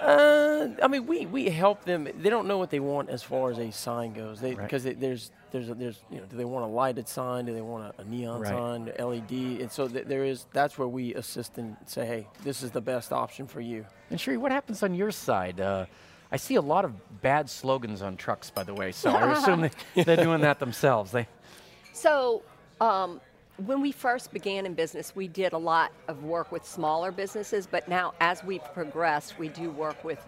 Uh, 0.01 0.69
I 0.83 0.89
mean, 0.89 1.07
we, 1.07 1.27
we 1.27 1.49
help 1.49 1.85
them. 1.85 2.09
They 2.17 2.29
don't 2.29 2.49
know 2.49 2.59
what 2.59 2.71
they 2.71 2.81
want 2.81 3.11
as 3.11 3.23
far 3.23 3.51
as 3.51 3.59
a 3.59 3.71
sign 3.71 4.13
goes. 4.13 4.41
They 4.41 4.55
because 4.55 4.85
right. 4.85 4.99
there's 4.99 5.31
there's 5.53 5.69
a, 5.69 5.75
there's 5.75 6.01
you 6.11 6.19
know 6.19 6.27
do 6.27 6.37
they 6.37 6.45
want 6.45 6.65
a 6.65 6.69
lighted 6.69 7.09
sign? 7.09 7.45
Do 7.45 7.55
they 7.55 7.61
want 7.61 7.95
a, 7.97 8.03
a 8.03 8.05
neon 8.05 8.41
right. 8.41 8.49
sign? 8.49 8.93
LED? 8.99 9.61
And 9.61 9.71
so 9.71 9.87
th- 9.87 10.07
there 10.07 10.25
is 10.25 10.47
that's 10.53 10.79
where 10.79 10.89
we 10.89 11.15
assist 11.15 11.59
and 11.59 11.77
say, 11.87 12.07
hey, 12.07 12.27
this 12.43 12.63
is 12.63 12.73
the 12.73 12.81
best 12.81 13.13
option 13.13 13.47
for 13.47 13.61
you. 13.61 13.87
And 14.11 14.21
Cherie, 14.21 14.37
what 14.37 14.51
happens 14.51 14.83
on 14.83 14.95
your 14.95 15.13
side? 15.13 15.61
Uh, 15.61 15.87
I 16.33 16.39
see 16.39 16.57
a 16.57 16.63
lot 16.63 16.85
of 16.85 17.21
bad 17.23 17.49
slogans 17.49 18.03
on 18.03 18.17
trucks, 18.17 18.51
by 18.51 18.65
the 18.65 18.75
way. 18.75 18.91
So 18.91 19.11
I 19.11 19.33
assume 19.33 19.61
they, 19.95 20.03
they're 20.03 20.17
doing 20.17 20.41
that 20.41 20.59
themselves. 20.59 21.13
They. 21.13 21.29
So. 21.93 22.43
Um, 22.81 23.21
when 23.59 23.81
we 23.81 23.93
first 23.93 24.33
began 24.33 24.67
in 24.67 24.75
business, 24.75 25.15
we 25.15 25.29
did 25.29 25.53
a 25.53 25.59
lot 25.59 25.93
of 26.09 26.25
work 26.25 26.51
with 26.51 26.67
smaller 26.67 27.13
businesses, 27.13 27.67
but 27.67 27.89
now 27.89 28.15
as 28.21 28.43
we've 28.43 28.65
progressed, 28.73 29.39
we 29.39 29.49
do 29.49 29.71
work 29.71 30.03
with 30.03 30.19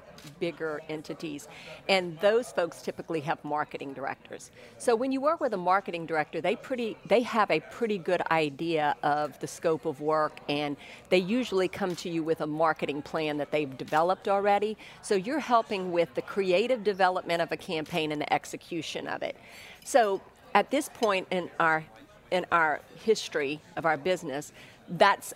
bigger 0.40 0.80
entities. 0.88 1.48
And 1.88 2.18
those 2.20 2.52
folks 2.52 2.82
typically 2.82 3.20
have 3.20 3.42
marketing 3.44 3.92
directors. 3.92 4.50
So 4.78 4.94
when 4.96 5.12
you 5.12 5.20
work 5.20 5.40
with 5.40 5.52
a 5.54 5.58
marketing 5.58 6.06
director, 6.06 6.40
they 6.40 6.56
pretty 6.56 6.96
they 7.06 7.22
have 7.22 7.50
a 7.50 7.60
pretty 7.60 7.98
good 7.98 8.22
idea 8.30 8.96
of 9.02 9.38
the 9.40 9.46
scope 9.46 9.86
of 9.86 10.00
work 10.00 10.38
and 10.48 10.76
they 11.10 11.18
usually 11.18 11.68
come 11.68 11.94
to 11.96 12.08
you 12.08 12.22
with 12.22 12.40
a 12.40 12.46
marketing 12.46 13.02
plan 13.02 13.36
that 13.38 13.50
they've 13.50 13.76
developed 13.76 14.28
already. 14.28 14.76
So 15.02 15.14
you're 15.14 15.40
helping 15.40 15.92
with 15.92 16.14
the 16.14 16.22
creative 16.22 16.82
development 16.82 17.42
of 17.42 17.52
a 17.52 17.56
campaign 17.56 18.12
and 18.12 18.20
the 18.20 18.32
execution 18.32 19.06
of 19.06 19.22
it. 19.22 19.36
So 19.84 20.20
at 20.54 20.70
this 20.70 20.88
point 20.88 21.26
in 21.30 21.50
our 21.60 21.84
in 22.30 22.46
our 22.52 22.80
history 23.04 23.60
of 23.76 23.86
our 23.86 23.96
business, 23.96 24.52
that's 24.88 25.34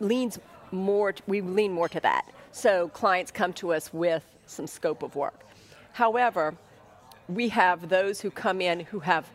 leans 0.00 0.38
more. 0.72 1.14
we 1.26 1.40
lean 1.40 1.72
more 1.72 1.88
to 1.88 2.00
that. 2.00 2.30
So 2.52 2.88
clients 2.88 3.30
come 3.30 3.52
to 3.54 3.72
us 3.72 3.92
with 3.92 4.22
some 4.46 4.66
scope 4.66 5.02
of 5.02 5.14
work. 5.16 5.40
However, 5.92 6.54
we 7.28 7.48
have 7.48 7.88
those 7.88 8.20
who 8.20 8.30
come 8.30 8.60
in 8.60 8.80
who 8.80 9.00
have 9.00 9.28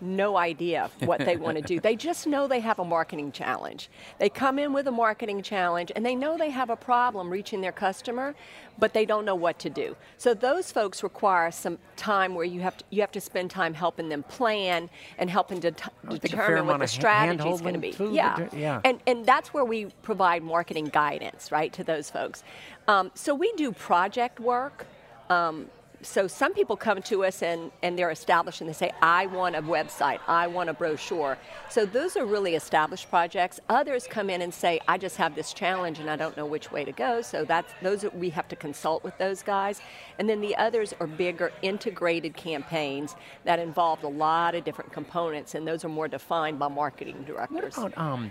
no 0.00 0.36
idea 0.36 0.90
what 1.00 1.20
they 1.20 1.36
want 1.36 1.56
to 1.56 1.62
do. 1.62 1.80
They 1.80 1.96
just 1.96 2.26
know 2.26 2.46
they 2.46 2.60
have 2.60 2.78
a 2.78 2.84
marketing 2.84 3.32
challenge. 3.32 3.88
They 4.18 4.28
come 4.28 4.58
in 4.58 4.72
with 4.72 4.86
a 4.86 4.92
marketing 4.92 5.42
challenge 5.42 5.92
and 5.94 6.04
they 6.04 6.14
know 6.14 6.36
they 6.36 6.50
have 6.50 6.70
a 6.70 6.76
problem 6.76 7.30
reaching 7.30 7.60
their 7.60 7.72
customer, 7.72 8.34
but 8.78 8.92
they 8.92 9.04
don't 9.04 9.24
know 9.24 9.34
what 9.34 9.58
to 9.60 9.70
do. 9.70 9.96
So 10.16 10.34
those 10.34 10.70
folks 10.70 11.02
require 11.02 11.50
some 11.50 11.78
time 11.96 12.34
where 12.34 12.44
you 12.44 12.60
have 12.60 12.76
to 12.76 12.84
you 12.90 13.00
have 13.00 13.12
to 13.12 13.20
spend 13.20 13.50
time 13.50 13.74
helping 13.74 14.08
them 14.08 14.22
plan 14.22 14.88
and 15.18 15.28
helping 15.28 15.60
to 15.60 15.72
determine 16.08 16.66
what 16.66 16.80
the 16.80 16.88
strategy 16.88 17.48
is 17.48 17.60
going 17.60 17.74
to 17.74 17.80
be. 17.80 17.94
Yeah. 18.12 18.48
yeah. 18.52 18.80
And 18.84 19.00
and 19.06 19.26
that's 19.26 19.52
where 19.52 19.64
we 19.64 19.86
provide 20.02 20.42
marketing 20.42 20.86
guidance, 20.86 21.50
right, 21.50 21.72
to 21.72 21.84
those 21.84 22.10
folks. 22.10 22.42
Um, 22.86 23.10
so 23.14 23.34
we 23.34 23.52
do 23.54 23.72
project 23.72 24.40
work. 24.40 24.86
Um, 25.28 25.68
so 26.02 26.28
some 26.28 26.54
people 26.54 26.76
come 26.76 27.02
to 27.02 27.24
us 27.24 27.42
and, 27.42 27.72
and 27.82 27.98
they're 27.98 28.10
established 28.10 28.60
and 28.60 28.70
they 28.70 28.74
say, 28.74 28.92
I 29.02 29.26
want 29.26 29.56
a 29.56 29.62
website, 29.62 30.20
I 30.28 30.46
want 30.46 30.70
a 30.70 30.72
brochure. 30.72 31.36
So 31.68 31.84
those 31.84 32.16
are 32.16 32.24
really 32.24 32.54
established 32.54 33.10
projects. 33.10 33.58
Others 33.68 34.06
come 34.08 34.30
in 34.30 34.42
and 34.42 34.54
say, 34.54 34.80
I 34.86 34.96
just 34.96 35.16
have 35.16 35.34
this 35.34 35.52
challenge 35.52 35.98
and 35.98 36.08
I 36.08 36.16
don't 36.16 36.36
know 36.36 36.46
which 36.46 36.70
way 36.70 36.84
to 36.84 36.92
go. 36.92 37.20
So 37.20 37.44
that's 37.44 37.72
those 37.82 38.04
are, 38.04 38.10
we 38.10 38.30
have 38.30 38.46
to 38.48 38.56
consult 38.56 39.02
with 39.02 39.18
those 39.18 39.42
guys. 39.42 39.80
And 40.18 40.28
then 40.28 40.40
the 40.40 40.54
others 40.56 40.94
are 41.00 41.06
bigger 41.06 41.52
integrated 41.62 42.36
campaigns 42.36 43.16
that 43.44 43.58
involve 43.58 44.04
a 44.04 44.08
lot 44.08 44.54
of 44.54 44.64
different 44.64 44.92
components 44.92 45.54
and 45.54 45.66
those 45.66 45.84
are 45.84 45.88
more 45.88 46.08
defined 46.08 46.58
by 46.58 46.68
marketing 46.68 47.24
directors. 47.26 47.76
What 47.76 47.92
about 47.92 47.98
um, 47.98 48.30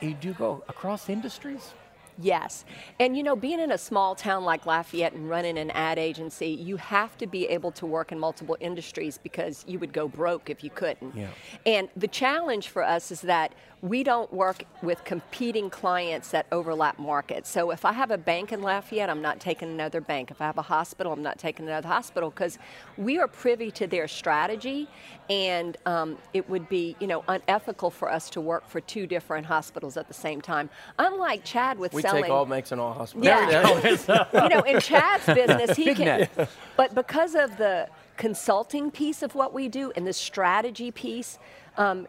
you 0.00 0.14
do 0.14 0.32
go 0.32 0.64
across 0.68 1.08
industries? 1.08 1.74
Yes. 2.18 2.64
And 3.00 3.16
you 3.16 3.22
know, 3.22 3.36
being 3.36 3.60
in 3.60 3.72
a 3.72 3.78
small 3.78 4.14
town 4.14 4.44
like 4.44 4.66
Lafayette 4.66 5.12
and 5.12 5.28
running 5.28 5.58
an 5.58 5.70
ad 5.72 5.98
agency, 5.98 6.48
you 6.48 6.76
have 6.76 7.16
to 7.18 7.26
be 7.26 7.46
able 7.46 7.72
to 7.72 7.86
work 7.86 8.12
in 8.12 8.18
multiple 8.18 8.56
industries 8.60 9.18
because 9.18 9.64
you 9.66 9.78
would 9.78 9.92
go 9.92 10.08
broke 10.08 10.50
if 10.50 10.62
you 10.62 10.70
couldn't. 10.70 11.14
Yeah. 11.16 11.28
And 11.66 11.88
the 11.96 12.08
challenge 12.08 12.68
for 12.68 12.82
us 12.82 13.10
is 13.10 13.22
that 13.22 13.54
we 13.84 14.02
don't 14.02 14.32
work 14.32 14.64
with 14.80 15.04
competing 15.04 15.68
clients 15.68 16.30
that 16.30 16.46
overlap 16.50 16.98
markets. 16.98 17.50
So 17.50 17.70
if 17.70 17.84
I 17.84 17.92
have 17.92 18.10
a 18.10 18.16
bank 18.16 18.50
in 18.50 18.62
Lafayette, 18.62 19.10
I'm 19.10 19.20
not 19.20 19.40
taking 19.40 19.68
another 19.68 20.00
bank. 20.00 20.30
If 20.30 20.40
I 20.40 20.46
have 20.46 20.56
a 20.56 20.62
hospital, 20.62 21.12
I'm 21.12 21.22
not 21.22 21.38
taking 21.38 21.66
another 21.66 21.88
hospital 21.88 22.30
because 22.30 22.58
we 22.96 23.18
are 23.18 23.28
privy 23.28 23.70
to 23.72 23.86
their 23.86 24.08
strategy, 24.08 24.88
and 25.28 25.76
um, 25.84 26.16
it 26.32 26.48
would 26.48 26.66
be 26.70 26.96
you 26.98 27.06
know 27.06 27.24
unethical 27.28 27.90
for 27.90 28.10
us 28.10 28.30
to 28.30 28.40
work 28.40 28.66
for 28.66 28.80
two 28.80 29.06
different 29.06 29.44
hospitals 29.46 29.98
at 29.98 30.08
the 30.08 30.14
same 30.14 30.40
time. 30.40 30.70
Unlike 30.98 31.44
Chad 31.44 31.78
with 31.78 31.92
we 31.92 32.00
selling, 32.08 32.24
take 32.24 32.32
all 32.32 32.46
makes 32.46 32.72
in 32.72 32.78
all 32.78 32.92
hospitals. 32.92 33.26
Yeah, 33.26 34.28
you 34.42 34.48
know, 34.48 34.62
in 34.62 34.80
Chad's 34.80 35.26
business, 35.26 35.76
he 35.76 35.94
can. 35.94 36.28
But 36.76 36.94
because 36.94 37.34
of 37.34 37.56
the 37.56 37.88
consulting 38.16 38.90
piece 38.90 39.22
of 39.22 39.34
what 39.34 39.52
we 39.52 39.68
do 39.68 39.92
and 39.96 40.06
the 40.06 40.12
strategy 40.12 40.90
piece. 40.90 41.38
Um, 41.76 42.06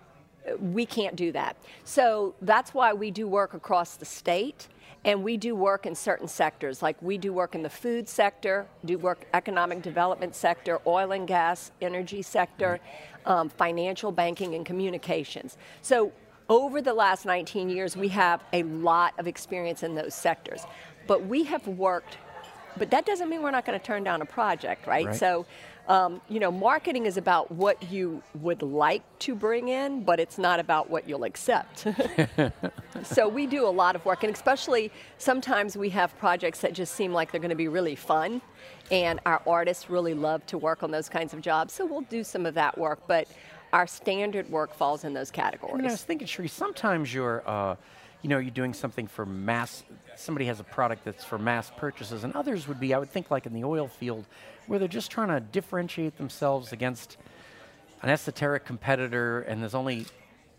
we 0.59 0.85
can't 0.85 1.15
do 1.15 1.31
that. 1.31 1.57
So 1.83 2.35
that's 2.41 2.73
why 2.73 2.93
we 2.93 3.11
do 3.11 3.27
work 3.27 3.53
across 3.53 3.95
the 3.95 4.05
state 4.05 4.67
and 5.03 5.23
we 5.23 5.37
do 5.37 5.55
work 5.55 5.85
in 5.85 5.93
certain 5.95 6.27
sectors 6.27 6.81
like 6.81 6.99
we 7.01 7.17
do 7.17 7.31
work 7.31 7.55
in 7.55 7.61
the 7.61 7.69
food 7.69 8.09
sector 8.09 8.65
do 8.85 8.97
work 8.97 9.25
economic 9.33 9.81
development 9.81 10.35
sector 10.35 10.79
oil 10.87 11.11
and 11.11 11.27
gas 11.27 11.71
energy 11.81 12.21
sector 12.21 12.79
um, 13.25 13.47
financial 13.47 14.11
banking 14.11 14.55
and 14.55 14.65
communications 14.65 15.57
so 15.81 16.11
over 16.49 16.81
the 16.81 16.93
last 16.93 17.25
19 17.25 17.69
years 17.69 17.97
we 17.97 18.07
have 18.07 18.43
a 18.53 18.63
lot 18.63 19.13
of 19.17 19.27
experience 19.27 19.83
in 19.83 19.95
those 19.95 20.13
sectors 20.13 20.63
but 21.07 21.25
we 21.25 21.43
have 21.43 21.67
worked 21.67 22.17
but 22.77 22.91
that 22.91 23.05
doesn't 23.05 23.29
mean 23.29 23.41
we're 23.41 23.51
not 23.51 23.65
going 23.65 23.79
to 23.79 23.85
turn 23.85 24.03
down 24.03 24.21
a 24.21 24.25
project 24.25 24.87
right, 24.87 25.07
right. 25.07 25.15
so 25.15 25.45
um, 25.87 26.19
you 26.29 26.39
know, 26.39 26.51
marketing 26.51 27.05
is 27.05 27.17
about 27.17 27.51
what 27.51 27.91
you 27.91 28.23
would 28.41 28.61
like 28.63 29.03
to 29.19 29.35
bring 29.35 29.67
in, 29.67 30.03
but 30.03 30.19
it's 30.19 30.37
not 30.37 30.59
about 30.59 30.89
what 30.89 31.07
you'll 31.07 31.25
accept. 31.25 31.85
so 33.03 33.27
we 33.27 33.45
do 33.45 33.67
a 33.67 33.69
lot 33.69 33.95
of 33.95 34.03
work, 34.03 34.23
and 34.23 34.33
especially 34.33 34.91
sometimes 35.19 35.77
we 35.77 35.89
have 35.89 36.17
projects 36.17 36.59
that 36.61 36.73
just 36.73 36.95
seem 36.95 37.13
like 37.13 37.31
they're 37.31 37.41
going 37.41 37.49
to 37.49 37.55
be 37.55 37.67
really 37.67 37.95
fun, 37.95 38.41
and 38.89 39.19
our 39.25 39.41
artists 39.45 39.89
really 39.89 40.15
love 40.15 40.43
to 40.47 40.57
work 40.57 40.81
on 40.81 40.89
those 40.89 41.07
kinds 41.07 41.33
of 41.33 41.41
jobs. 41.41 41.73
So 41.73 41.85
we'll 41.85 42.01
do 42.01 42.23
some 42.23 42.47
of 42.47 42.55
that 42.55 42.75
work, 42.77 42.99
but 43.07 43.27
our 43.73 43.87
standard 43.87 44.49
work 44.49 44.73
falls 44.73 45.03
in 45.03 45.13
those 45.13 45.31
categories. 45.31 45.73
I, 45.73 45.77
mean, 45.77 45.87
I 45.87 45.91
was 45.91 46.03
thinking, 46.03 46.27
Cherie, 46.27 46.47
sometimes 46.47 47.13
you're. 47.13 47.43
Uh, 47.47 47.75
you 48.25 48.29
know, 48.29 48.39
you're 48.39 48.49
doing 48.49 48.73
something 48.73 49.05
for 49.05 49.23
mass, 49.23 49.83
somebody 50.15 50.45
has 50.47 50.59
a 50.59 50.63
product 50.63 51.05
that's 51.05 51.23
for 51.23 51.37
mass 51.37 51.71
purchases, 51.77 52.23
and 52.23 52.33
others 52.33 52.67
would 52.67 52.79
be, 52.79 52.91
I 52.91 52.97
would 52.97 53.11
think, 53.11 53.29
like 53.29 53.45
in 53.45 53.53
the 53.53 53.63
oil 53.63 53.87
field, 53.87 54.25
where 54.65 54.79
they're 54.79 54.87
just 54.87 55.11
trying 55.11 55.27
to 55.27 55.39
differentiate 55.39 56.17
themselves 56.17 56.73
against 56.73 57.17
an 58.01 58.09
esoteric 58.09 58.65
competitor, 58.65 59.41
and 59.41 59.61
there's 59.61 59.75
only 59.75 60.07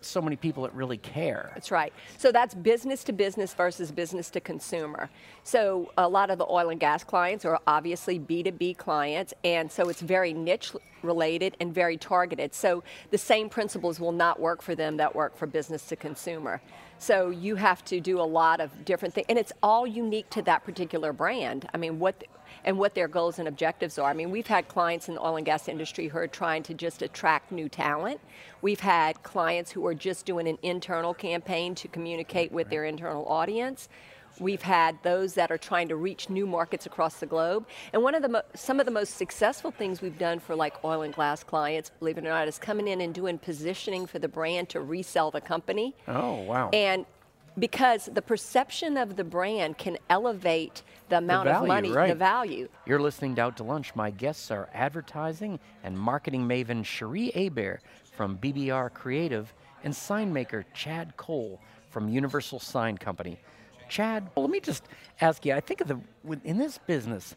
so 0.01 0.21
many 0.21 0.37
people 0.37 0.63
that 0.63 0.75
really 0.75 0.99
care. 0.99 1.51
That's 1.55 1.71
right. 1.71 1.93
So 2.19 2.33
that's 2.33 2.55
business 2.55 3.05
to 3.05 3.13
business 3.13 3.55
versus 3.55 3.91
business 3.91 4.31
to 4.31 4.41
consumer. 4.41 5.11
So 5.43 5.93
a 5.97 6.09
lot 6.09 6.31
of 6.31 6.39
the 6.39 6.47
oil 6.49 6.71
and 6.71 6.81
gas 6.81 7.05
clients 7.05 7.45
are 7.45 7.61
obviously 7.67 8.19
B2B 8.19 8.77
clients, 8.77 9.35
and 9.45 9.71
so 9.71 9.89
it's 9.89 10.01
very 10.01 10.33
niche 10.33 10.73
related 11.03 11.57
and 11.61 11.75
very 11.75 11.97
targeted. 11.97 12.55
So 12.55 12.83
the 13.11 13.19
same 13.19 13.49
principles 13.49 14.01
will 14.01 14.13
not 14.13 14.41
work 14.41 14.63
for 14.63 14.75
them 14.75 14.97
that 14.97 15.15
work 15.15 15.37
for 15.37 15.47
business 15.47 15.87
to 15.87 15.97
consumer. 15.97 16.61
So 16.99 17.31
you 17.31 17.57
have 17.57 17.85
to 17.87 18.01
do 18.01 18.21
a 18.21 18.23
lot 18.23 18.61
of 18.61 18.85
different 18.85 19.15
things, 19.15 19.27
and 19.29 19.39
it's 19.39 19.53
all 19.63 19.87
unique 19.87 20.31
to 20.31 20.43
that 20.43 20.65
particular 20.65 21.13
brand. 21.13 21.69
I 21.75 21.77
mean, 21.77 21.99
what 21.99 22.25
and 22.65 22.79
what 22.79 22.95
their 22.95 23.09
goals 23.09 23.39
and 23.39 23.49
objectives 23.49 23.99
are. 23.99 24.11
I 24.11 24.15
mean, 24.15 24.31
we've 24.31 24.47
had 24.47 24.69
clients 24.69 25.09
in 25.09 25.15
the 25.15 25.21
oil 25.21 25.37
and 25.37 25.47
gas 25.47 25.69
industry 25.69 26.09
who 26.09 26.19
are 26.19 26.27
trying 26.27 26.63
to 26.65 26.75
just 26.75 27.03
attract 27.03 27.53
new 27.53 27.69
talent. 27.69 28.21
We've 28.63 28.81
had 28.81 29.23
clients 29.23 29.71
who 29.71 29.87
are 29.87 29.95
just 29.95 30.27
doing 30.27 30.49
an 30.49 30.59
internal 30.63 31.15
campaign 31.15 31.75
to 31.77 31.89
communicate 31.89 32.53
with 32.53 32.71
their 32.71 32.85
internal 32.85 33.27
audience. 33.27 33.89
We've 34.39 34.63
had 34.63 35.03
those 35.03 35.35
that 35.35 35.51
are 35.51 35.59
trying 35.59 35.89
to 35.89 35.97
reach 35.97 36.29
new 36.29 36.47
markets 36.47 36.85
across 36.85 37.21
the 37.21 37.27
globe. 37.27 37.67
And 37.93 38.03
one 38.03 38.15
of 38.15 38.23
the 38.23 38.29
mo- 38.29 38.43
some 38.55 38.81
of 38.81 38.87
the 38.87 38.93
most 38.93 39.15
successful 39.15 39.71
things 39.71 40.03
we've 40.03 40.19
done 40.19 40.41
for 40.41 40.55
like 40.55 40.85
oil 40.85 41.03
and 41.03 41.15
gas 41.15 41.43
clients, 41.43 41.91
believe 41.99 42.19
it 42.19 42.25
or 42.25 42.29
not, 42.29 42.47
is 42.47 42.59
coming 42.59 42.87
in 42.89 43.01
and 43.01 43.15
doing 43.15 43.39
positioning 43.39 44.07
for 44.07 44.19
the 44.19 44.29
brand 44.29 44.69
to 44.71 44.81
resell 44.81 45.31
the 45.31 45.41
company. 45.41 45.95
Oh, 46.07 46.43
wow. 46.43 46.69
And 46.71 47.07
because 47.59 48.09
the 48.13 48.23
perception 48.23 48.97
of 48.97 49.17
the 49.17 49.25
brand 49.25 49.79
can 49.79 49.97
elevate 50.11 50.83
the 51.09 51.19
amount 51.19 51.47
the 51.47 51.53
value, 51.53 51.65
of 51.65 51.69
money, 51.69 51.91
right. 51.91 52.09
the 52.09 52.15
value. 52.15 52.69
You're 52.87 53.01
listening 53.01 53.35
to 53.37 53.43
Out 53.43 53.57
to 53.59 53.63
Lunch. 53.65 53.95
My 53.95 54.11
guests 54.11 54.51
are 54.51 54.69
advertising 54.75 55.59
and 55.83 55.99
marketing 55.99 56.47
maven 56.47 56.85
Cherie 56.85 57.31
Hebert 57.35 57.81
from 58.13 58.39
BBR 58.39 58.93
Creative 58.93 59.53
and 59.85 59.95
sign 59.95 60.33
maker 60.33 60.65
Chad 60.75 61.17
Cole 61.17 61.61
from 61.91 62.09
Universal 62.09 62.61
Sign 62.61 62.99
Company. 62.99 63.39
Chad, 63.89 64.29
well, 64.35 64.45
let 64.45 64.51
me 64.51 64.61
just 64.61 64.85
ask 65.21 65.47
you. 65.47 65.55
I 65.55 65.61
think 65.61 65.81
of 65.81 65.89
the 65.89 66.01
in 66.45 66.59
this 66.59 66.79
business, 66.79 67.37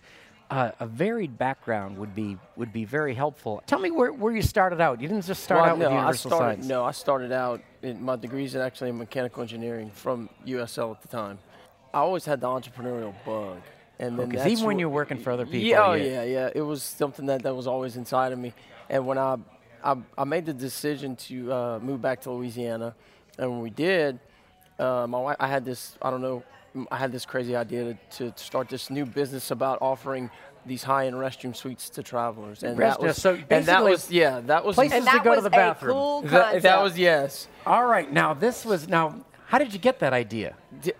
uh, 0.49 0.71
a 0.79 0.87
varied 0.87 1.37
background 1.37 1.97
would 1.97 2.15
be 2.15 2.37
would 2.55 2.73
be 2.73 2.85
very 2.85 3.13
helpful. 3.13 3.61
Tell 3.67 3.79
me 3.79 3.91
where, 3.91 4.11
where 4.11 4.33
you 4.33 4.41
started 4.41 4.81
out. 4.81 4.99
You 5.01 5.07
didn't 5.07 5.25
just 5.25 5.43
start 5.43 5.61
well, 5.61 5.71
out 5.71 5.77
no, 5.79 5.85
with 5.85 5.93
Universal 5.93 6.33
I 6.33 6.35
started, 6.35 6.55
Signs. 6.57 6.67
No, 6.67 6.85
I 6.85 6.91
started 6.91 7.31
out 7.31 7.61
in 7.81 8.01
my 8.01 8.15
degrees 8.15 8.55
in 8.55 8.61
actually 8.61 8.89
in 8.89 8.97
mechanical 8.97 9.41
engineering 9.41 9.91
from 9.91 10.29
USL 10.47 10.91
at 10.91 11.01
the 11.01 11.07
time. 11.07 11.37
I 11.93 11.99
always 11.99 12.25
had 12.25 12.41
the 12.41 12.47
entrepreneurial 12.47 13.13
bug. 13.25 13.61
And 13.99 14.17
then 14.17 14.29
Because 14.29 14.47
even 14.47 14.65
when 14.65 14.79
you're 14.79 14.89
working 14.89 15.17
for 15.17 15.31
other 15.31 15.45
people, 15.45 15.59
yeah, 15.59 15.85
oh, 15.85 15.93
yeah. 15.93 16.23
yeah, 16.23 16.49
it 16.55 16.61
was 16.61 16.81
something 16.81 17.25
that, 17.25 17.43
that 17.43 17.53
was 17.53 17.67
always 17.67 17.97
inside 17.97 18.31
of 18.31 18.39
me. 18.39 18.53
And 18.89 19.05
when 19.05 19.17
I, 19.17 19.35
I, 19.83 19.97
I 20.17 20.23
made 20.23 20.45
the 20.45 20.53
decision 20.53 21.17
to 21.17 21.51
uh, 21.51 21.79
move 21.81 22.01
back 22.01 22.21
to 22.21 22.31
Louisiana, 22.31 22.95
and 23.37 23.51
when 23.51 23.59
we 23.59 23.69
did, 23.69 24.19
uh, 24.79 25.05
my 25.07 25.19
wife, 25.19 25.35
I 25.37 25.47
had 25.47 25.65
this, 25.65 25.97
I 26.01 26.09
don't 26.09 26.21
know 26.21 26.43
I 26.91 26.97
had 26.97 27.11
this 27.11 27.25
crazy 27.25 27.55
idea 27.55 27.97
to, 28.17 28.31
to 28.31 28.43
start 28.43 28.69
this 28.69 28.89
new 28.89 29.05
business 29.05 29.51
about 29.51 29.79
offering 29.81 30.29
these 30.65 30.83
high-end 30.83 31.15
restroom 31.15 31.55
suites 31.55 31.89
to 31.91 32.03
travelers, 32.03 32.63
and 32.63 32.77
Rest- 32.77 32.99
that 32.99 33.05
was 33.07 33.17
so 33.21 33.33
and 33.33 33.41
that 33.47 33.65
basically 33.65 33.91
was 33.91 34.11
yeah, 34.11 34.41
that 34.41 34.63
was 34.65 34.75
places 34.75 34.97
And 34.97 35.05
to 35.05 35.11
that 35.13 35.23
go 35.23 35.35
to 35.35 35.41
the 35.41 35.49
bathroom. 35.49 35.91
a 35.91 35.93
cool 35.93 36.21
that, 36.23 36.61
that 36.61 36.81
was 36.83 36.97
yes. 36.97 37.47
All 37.65 37.85
right, 37.85 38.11
now 38.11 38.33
this 38.33 38.65
was 38.65 38.87
now. 38.87 39.25
How 39.47 39.57
did 39.57 39.73
you 39.73 39.79
get 39.79 39.99
that 39.99 40.13
idea? 40.13 40.55
D- 40.81 40.91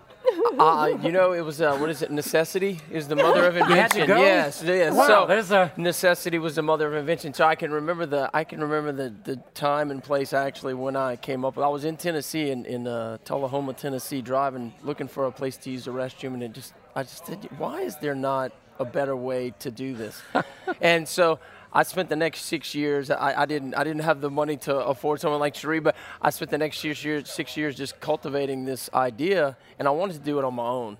Uh, 0.58 0.98
you 1.02 1.12
know, 1.12 1.32
it 1.32 1.40
was 1.40 1.60
uh, 1.60 1.76
what 1.78 1.90
is 1.90 2.02
it? 2.02 2.10
Necessity 2.10 2.78
is 2.90 3.08
the 3.08 3.16
mother 3.16 3.46
of 3.46 3.56
invention. 3.62 4.08
Yes, 4.08 4.62
yes. 4.64 4.94
Wow, 4.94 5.06
so 5.06 5.26
there's 5.26 5.50
a- 5.50 5.72
necessity 5.76 6.38
was 6.38 6.56
the 6.56 6.62
mother 6.62 6.86
of 6.86 6.94
invention. 6.94 7.32
So 7.34 7.44
I 7.44 7.54
can 7.54 7.70
remember 7.70 8.06
the 8.06 8.30
I 8.34 8.44
can 8.44 8.60
remember 8.60 8.92
the, 8.92 9.14
the 9.24 9.36
time 9.54 9.90
and 9.90 10.02
place 10.02 10.32
actually 10.32 10.74
when 10.74 10.96
I 10.96 11.16
came 11.16 11.44
up. 11.44 11.58
I 11.58 11.68
was 11.68 11.84
in 11.84 11.96
Tennessee 11.96 12.50
in 12.50 12.64
in 12.66 12.86
uh, 12.86 13.18
Tullahoma, 13.24 13.72
Tennessee, 13.74 14.22
driving 14.22 14.72
looking 14.82 15.08
for 15.08 15.26
a 15.26 15.32
place 15.32 15.56
to 15.58 15.70
use 15.70 15.84
the 15.84 15.92
restroom, 15.92 16.34
and 16.34 16.42
it 16.42 16.52
just 16.52 16.74
I 16.94 17.02
just 17.02 17.26
said, 17.26 17.48
why 17.58 17.82
is 17.82 17.96
there 17.96 18.14
not 18.14 18.52
a 18.78 18.84
better 18.84 19.16
way 19.16 19.52
to 19.60 19.70
do 19.70 19.94
this? 19.94 20.20
and 20.80 21.06
so. 21.08 21.38
I 21.72 21.82
spent 21.84 22.08
the 22.08 22.16
next 22.16 22.42
six 22.42 22.74
years. 22.74 23.10
I, 23.10 23.42
I 23.42 23.46
didn't. 23.46 23.74
I 23.74 23.84
didn't 23.84 24.02
have 24.02 24.20
the 24.20 24.30
money 24.30 24.56
to 24.58 24.76
afford 24.76 25.20
someone 25.20 25.40
like 25.40 25.54
Cherie, 25.54 25.80
but 25.80 25.96
I 26.20 26.30
spent 26.30 26.50
the 26.50 26.58
next 26.58 26.78
six 26.78 27.04
years, 27.04 27.30
six 27.30 27.56
years 27.56 27.76
just 27.76 28.00
cultivating 28.00 28.64
this 28.64 28.90
idea, 28.92 29.56
and 29.78 29.86
I 29.86 29.90
wanted 29.92 30.14
to 30.14 30.20
do 30.20 30.38
it 30.38 30.44
on 30.44 30.54
my 30.54 30.66
own, 30.66 30.96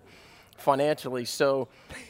financially. 0.56 1.24
So, 1.24 1.68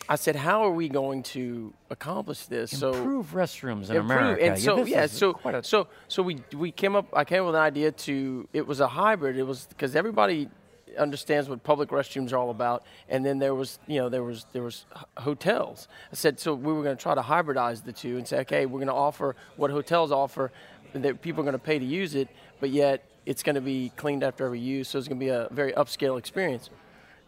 I 0.08 0.16
said, 0.16 0.36
"How 0.36 0.62
are 0.64 0.70
we 0.72 0.88
going 0.88 1.22
to 1.34 1.72
accomplish 1.88 2.46
this?" 2.46 2.76
so 2.78 2.92
Improve 2.92 3.32
restrooms 3.32 3.88
in 3.88 3.96
improve. 3.96 4.10
America. 4.10 4.44
And 4.44 4.58
so 4.58 4.84
yeah, 4.84 5.06
so 5.06 5.38
so 5.62 5.88
so 6.08 6.22
we 6.22 6.42
we 6.54 6.70
came 6.70 6.94
up. 6.96 7.06
I 7.14 7.24
came 7.24 7.40
up 7.40 7.46
with 7.46 7.54
an 7.56 7.62
idea 7.62 7.92
to. 7.92 8.46
It 8.52 8.66
was 8.66 8.80
a 8.80 8.88
hybrid. 8.88 9.38
It 9.38 9.44
was 9.44 9.66
because 9.66 9.96
everybody 9.96 10.48
understands 10.98 11.48
what 11.48 11.62
public 11.62 11.90
restrooms 11.90 12.32
are 12.32 12.38
all 12.38 12.50
about, 12.50 12.84
and 13.08 13.24
then 13.24 13.38
there 13.38 13.54
was 13.54 13.78
you 13.86 13.98
know 14.00 14.08
there 14.08 14.22
was 14.22 14.46
there 14.52 14.62
was 14.62 14.86
hotels. 15.18 15.88
I 16.12 16.14
said 16.14 16.40
so 16.40 16.54
we 16.54 16.72
were 16.72 16.82
going 16.82 16.96
to 16.96 17.02
try 17.02 17.14
to 17.14 17.22
hybridize 17.22 17.84
the 17.84 17.92
two 17.92 18.16
and 18.16 18.26
say 18.26 18.40
okay 18.40 18.66
we're 18.66 18.78
going 18.78 18.88
to 18.88 18.94
offer 18.94 19.36
what 19.56 19.70
hotels 19.70 20.12
offer 20.12 20.52
that 20.92 21.22
people 21.22 21.40
are 21.40 21.44
going 21.44 21.52
to 21.52 21.58
pay 21.58 21.78
to 21.78 21.84
use 21.84 22.14
it, 22.14 22.28
but 22.58 22.70
yet 22.70 23.04
it's 23.26 23.42
going 23.42 23.54
to 23.54 23.60
be 23.60 23.92
cleaned 23.96 24.24
after 24.24 24.44
every 24.46 24.60
use, 24.60 24.88
so 24.88 24.98
it's 24.98 25.08
going 25.08 25.20
to 25.20 25.24
be 25.24 25.30
a 25.30 25.48
very 25.50 25.72
upscale 25.72 26.18
experience. 26.18 26.70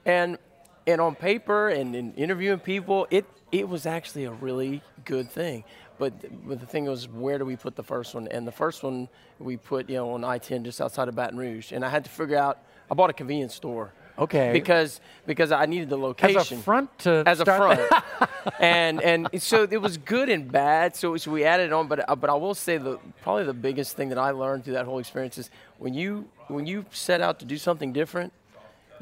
And 0.05 0.39
and 0.87 1.01
on 1.01 1.15
paper 1.15 1.69
and 1.69 1.95
in 1.95 2.13
interviewing 2.15 2.59
people, 2.59 3.07
it 3.11 3.25
it 3.53 3.69
was 3.69 3.87
actually 3.87 4.25
a 4.25 4.33
really 4.33 4.83
good 5.05 5.31
thing. 5.31 5.65
But, 5.99 6.49
but 6.49 6.59
the 6.59 6.67
thing 6.67 6.87
was, 6.87 7.07
where 7.07 7.39
do 7.39 7.45
we 7.45 7.55
put 7.55 7.77
the 7.77 7.83
first 7.83 8.15
one? 8.15 8.27
And 8.29 8.47
the 8.47 8.53
first 8.53 8.83
one 8.83 9.09
we 9.39 9.57
put, 9.57 9.89
you 9.89 9.97
know, 9.97 10.15
on 10.15 10.25
I-10 10.25 10.65
just 10.65 10.81
outside 10.81 11.07
of 11.07 11.15
Baton 11.15 11.39
Rouge. 11.39 11.71
And 11.71 11.85
I 11.85 11.91
had 11.91 12.03
to 12.05 12.11
figure 12.11 12.39
out. 12.39 12.59
I 12.91 12.95
bought 12.95 13.11
a 13.11 13.13
convenience 13.13 13.55
store. 13.55 13.93
Okay. 14.19 14.53
Because 14.53 15.01
because 15.27 15.53
I 15.53 15.65
needed 15.67 15.89
the 15.89 15.97
location 15.97 16.39
as 16.39 16.53
a 16.53 16.57
front 16.59 16.99
to 17.01 17.23
as 17.25 17.41
a 17.41 17.47
front, 17.47 17.81
and 18.61 19.01
and 19.01 19.29
so 19.39 19.67
it 19.71 19.81
was 19.81 19.97
good 19.97 20.29
and 20.29 20.53
bad. 20.53 20.95
So, 20.95 21.17
so 21.17 21.31
we 21.31 21.45
added 21.45 21.73
on, 21.73 21.89
but 21.89 22.07
uh, 22.07 22.15
but 22.17 22.29
I 22.29 22.35
will 22.35 22.55
say 22.55 22.77
the 22.77 22.99
probably 23.23 23.45
the 23.45 23.55
biggest 23.55 23.97
thing 23.97 24.11
that 24.11 24.19
I 24.19 24.33
learned 24.33 24.65
through 24.65 24.75
that 24.75 24.85
whole 24.85 24.99
experience 24.99 25.39
is 25.39 25.49
when 25.79 25.95
you 25.95 26.29
when 26.49 26.67
you 26.67 26.85
set 26.91 27.23
out 27.23 27.39
to 27.39 27.47
do 27.47 27.57
something 27.57 27.95
different, 27.95 28.35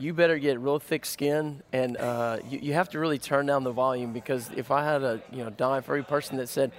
you 0.01 0.15
better 0.15 0.39
get 0.39 0.59
real 0.59 0.79
thick 0.79 1.05
skin, 1.05 1.63
and 1.73 1.97
uh, 1.97 2.39
you, 2.49 2.59
you 2.63 2.73
have 2.73 2.89
to 2.91 2.99
really 2.99 3.19
turn 3.19 3.47
down 3.47 3.65
the 3.65 3.73
volume 3.73 4.13
because 4.13 4.51
if 4.57 4.71
I 4.71 4.85
had 4.85 5.03
a 5.03 5.21
you 5.31 5.45
know 5.45 5.51
dime 5.51 5.83
for 5.83 5.93
every 5.93 6.05
person 6.05 6.39
that 6.39 6.49
said, 6.49 6.73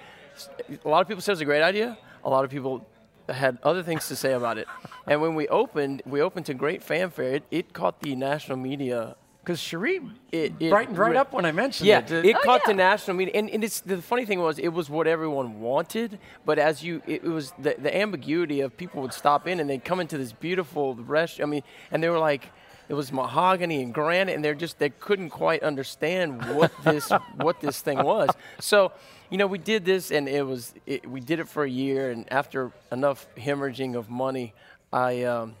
a 0.84 0.88
lot 0.88 1.00
of 1.00 1.08
people 1.08 1.22
said 1.22 1.32
it 1.32 1.34
was 1.34 1.40
a 1.40 1.46
great 1.46 1.62
idea, 1.62 1.96
a 2.24 2.30
lot 2.30 2.44
of 2.44 2.50
people 2.50 2.86
had 3.28 3.58
other 3.62 3.82
things 3.82 4.08
to 4.08 4.16
say 4.16 4.32
about 4.32 4.58
it, 4.58 4.66
and 5.06 5.22
when 5.22 5.34
we 5.34 5.46
opened, 5.48 6.02
we 6.04 6.20
opened 6.20 6.46
to 6.46 6.54
great 6.54 6.82
fanfare. 6.82 7.34
It, 7.34 7.44
it 7.50 7.72
caught 7.72 8.00
the 8.00 8.16
national 8.16 8.58
media 8.58 9.16
because 9.44 9.60
Cherie 9.60 10.00
it, 10.30 10.52
it 10.60 10.70
brightened 10.70 10.98
right 10.98 11.12
re- 11.12 11.16
up 11.16 11.32
when 11.32 11.44
I 11.44 11.52
mentioned 11.52 11.88
yeah, 11.88 11.98
it. 11.98 12.10
it, 12.12 12.36
Oh, 12.36 12.40
caught 12.44 12.64
the 12.64 12.74
national 12.74 13.16
media, 13.16 13.34
and, 13.36 13.50
and 13.50 13.64
it's 13.64 13.80
the 13.80 14.00
funny 14.00 14.24
thing 14.24 14.40
was 14.40 14.58
it 14.58 14.68
was 14.68 14.88
what 14.90 15.06
everyone 15.06 15.60
wanted, 15.60 16.18
but 16.44 16.58
as 16.58 16.82
you, 16.82 17.02
it, 17.06 17.24
it 17.24 17.30
was 17.30 17.52
the, 17.58 17.74
the 17.78 17.96
ambiguity 17.96 18.60
of 18.60 18.76
people 18.76 19.02
would 19.02 19.12
stop 19.12 19.46
in 19.46 19.60
and 19.60 19.68
they'd 19.68 19.84
come 19.84 20.00
into 20.00 20.16
this 20.18 20.32
beautiful 20.32 20.94
restaurant. 20.94 21.48
I 21.48 21.50
mean, 21.50 21.62
and 21.90 22.02
they 22.02 22.08
were 22.08 22.18
like, 22.20 22.50
it 22.88 22.94
was 22.94 23.12
mahogany 23.12 23.82
and 23.82 23.94
granite, 23.94 24.34
and 24.34 24.44
they're 24.44 24.54
just 24.54 24.78
they 24.78 24.90
couldn't 24.90 25.30
quite 25.30 25.62
understand 25.62 26.42
what 26.56 26.72
this 26.84 27.10
what 27.36 27.60
this 27.60 27.80
thing 27.80 28.02
was. 28.02 28.28
So, 28.60 28.92
you 29.30 29.38
know, 29.38 29.46
we 29.46 29.58
did 29.58 29.84
this, 29.84 30.10
and 30.10 30.28
it 30.28 30.44
was 30.46 30.74
it, 30.86 31.08
we 31.08 31.20
did 31.20 31.40
it 31.40 31.48
for 31.48 31.64
a 31.64 31.70
year, 31.70 32.10
and 32.10 32.30
after 32.32 32.72
enough 32.90 33.26
hemorrhaging 33.36 33.94
of 33.96 34.10
money, 34.10 34.52
I 34.92 35.22
um, 35.24 35.54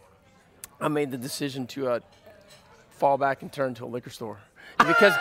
I 0.80 0.88
made 0.88 1.10
the 1.10 1.16
decision 1.18 1.66
to 1.68 1.88
uh, 1.88 2.00
fall 2.90 3.16
back 3.18 3.42
and 3.42 3.52
turn 3.52 3.74
to 3.74 3.84
a 3.84 3.86
liquor 3.86 4.10
store 4.10 4.38
because 4.78 5.14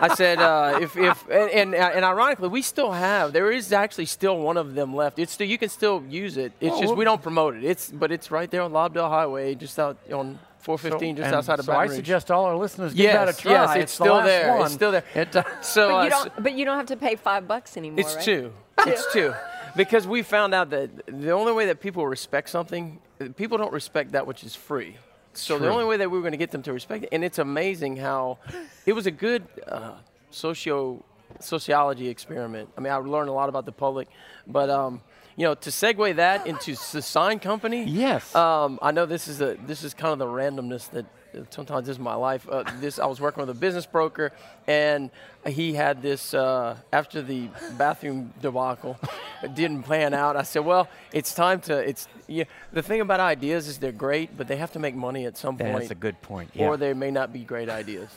I 0.00 0.14
said 0.14 0.38
uh, 0.38 0.78
if 0.80 0.96
if 0.96 1.28
and, 1.30 1.50
and 1.50 1.74
and 1.74 2.04
ironically 2.04 2.48
we 2.48 2.62
still 2.62 2.92
have 2.92 3.32
there 3.32 3.50
is 3.50 3.72
actually 3.72 4.06
still 4.06 4.38
one 4.38 4.56
of 4.56 4.74
them 4.74 4.94
left. 4.94 5.18
It's 5.18 5.32
still 5.32 5.46
you 5.46 5.58
can 5.58 5.68
still 5.68 6.02
use 6.08 6.36
it. 6.36 6.52
It's 6.60 6.74
Oh, 6.76 6.80
just 6.80 6.96
we 6.96 7.04
don't 7.04 7.22
promote 7.22 7.56
it. 7.56 7.64
It's 7.64 7.90
but 7.90 8.10
it's 8.10 8.30
right 8.30 8.50
there 8.50 8.62
on 8.62 8.72
Lobdell 8.72 9.08
Highway, 9.08 9.54
just 9.54 9.78
out 9.78 9.96
on 10.12 10.38
415, 10.62 11.16
just 11.16 11.34
outside 11.34 11.58
of 11.58 11.64
so 11.64 11.72
Baton 11.72 11.90
I 11.90 11.94
suggest 11.94 12.30
all 12.30 12.44
our 12.44 12.56
listeners 12.56 12.92
give 12.94 13.04
Yes, 13.04 13.14
that 13.14 13.28
a 13.38 13.42
try. 13.42 13.52
yes, 13.52 13.76
it's 13.76 13.98
the 13.98 14.04
still 14.04 14.14
last 14.14 14.26
there. 14.26 14.56
One. 14.56 14.62
It's 14.66 14.74
still 14.74 14.90
there. 14.92 15.04
It, 15.14 15.36
uh, 15.36 15.42
So 15.60 15.88
But 15.88 15.94
uh, 15.94 16.04
you 16.04 16.10
so- 16.10 16.24
don't. 16.24 16.42
But 16.42 16.52
you 16.54 16.64
don't 16.64 16.76
have 16.76 16.86
to 16.86 16.96
pay 16.96 17.16
five 17.16 17.46
bucks 17.48 17.76
anymore. 17.76 18.00
it's 18.00 18.14
right? 18.16 18.24
two. 18.24 18.52
It's 18.86 19.12
two. 19.12 19.34
Because 19.76 20.06
we 20.06 20.22
found 20.22 20.54
out 20.54 20.70
that 20.70 20.90
the 21.06 21.30
only 21.30 21.52
way 21.52 21.66
that 21.66 21.80
people 21.80 22.06
respect 22.06 22.48
something, 22.50 23.00
people 23.36 23.56
don't 23.58 23.72
respect 23.72 24.12
that 24.12 24.26
which 24.26 24.44
is 24.44 24.54
free. 24.54 24.96
So 25.34 25.58
the 25.58 25.70
only 25.70 25.84
way 25.86 25.96
that 25.96 26.10
we 26.10 26.18
were 26.18 26.22
going 26.22 26.32
to 26.32 26.38
get 26.38 26.50
them 26.50 26.62
to 26.64 26.72
respect 26.74 27.04
it, 27.04 27.08
and 27.10 27.24
it's 27.24 27.38
amazing 27.38 27.96
how 27.96 28.38
it 28.84 28.92
was 28.92 29.06
a 29.06 29.10
good 29.10 29.46
uh, 29.66 29.92
socio 30.30 31.02
sociology 31.40 32.08
experiment. 32.08 32.68
I 32.76 32.80
mean, 32.80 32.92
I 32.92 32.96
learned 32.96 33.28
a 33.28 33.32
lot 33.32 33.48
about 33.48 33.66
the 33.66 33.72
public, 33.72 34.08
but 34.46 34.70
um, 34.70 35.00
you 35.36 35.44
know, 35.46 35.54
to 35.54 35.70
segue 35.70 36.16
that 36.16 36.46
into 36.46 36.72
the 36.92 37.02
sign 37.02 37.38
company. 37.38 37.84
Yes. 37.84 38.34
Um, 38.34 38.78
I 38.82 38.90
know 38.90 39.06
this 39.06 39.28
is 39.28 39.40
a 39.40 39.56
this 39.66 39.82
is 39.82 39.94
kind 39.94 40.12
of 40.12 40.18
the 40.18 40.26
randomness 40.26 40.90
that 40.90 41.06
uh, 41.34 41.44
sometimes 41.50 41.88
is 41.88 41.98
my 41.98 42.14
life. 42.14 42.46
Uh, 42.48 42.64
this 42.80 42.98
I 42.98 43.06
was 43.06 43.20
working 43.20 43.40
with 43.40 43.50
a 43.50 43.58
business 43.58 43.86
broker, 43.86 44.32
and 44.66 45.10
he 45.46 45.72
had 45.74 46.02
this 46.02 46.34
uh, 46.34 46.76
after 46.92 47.22
the 47.22 47.48
bathroom 47.78 48.32
debacle. 48.40 48.98
It 49.42 49.54
didn't 49.54 49.82
plan 49.82 50.14
out. 50.14 50.36
I 50.36 50.42
said, 50.42 50.64
"Well, 50.64 50.88
it's 51.12 51.34
time 51.34 51.60
to. 51.62 51.78
It's 51.78 52.06
yeah. 52.28 52.44
The 52.72 52.82
thing 52.82 53.00
about 53.00 53.20
ideas 53.20 53.68
is 53.68 53.78
they're 53.78 53.90
great, 53.90 54.36
but 54.36 54.46
they 54.48 54.56
have 54.56 54.72
to 54.72 54.78
make 54.78 54.94
money 54.94 55.26
at 55.26 55.36
some 55.36 55.56
point, 55.56 55.72
that's 55.78 55.90
a 55.90 55.96
good 55.96 56.20
point. 56.22 56.50
Yeah. 56.54 56.68
or 56.68 56.76
they 56.76 56.92
may 56.94 57.10
not 57.10 57.32
be 57.32 57.40
great 57.40 57.68
ideas." 57.68 58.10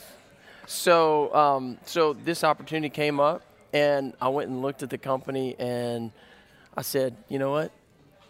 So, 0.66 1.34
um, 1.34 1.78
so 1.84 2.12
this 2.12 2.42
opportunity 2.44 2.90
came 2.90 3.20
up, 3.20 3.42
and 3.72 4.14
I 4.20 4.28
went 4.28 4.50
and 4.50 4.62
looked 4.62 4.82
at 4.82 4.90
the 4.90 4.98
company, 4.98 5.54
and 5.58 6.10
I 6.76 6.82
said, 6.82 7.16
"You 7.28 7.38
know 7.38 7.50
what? 7.52 7.70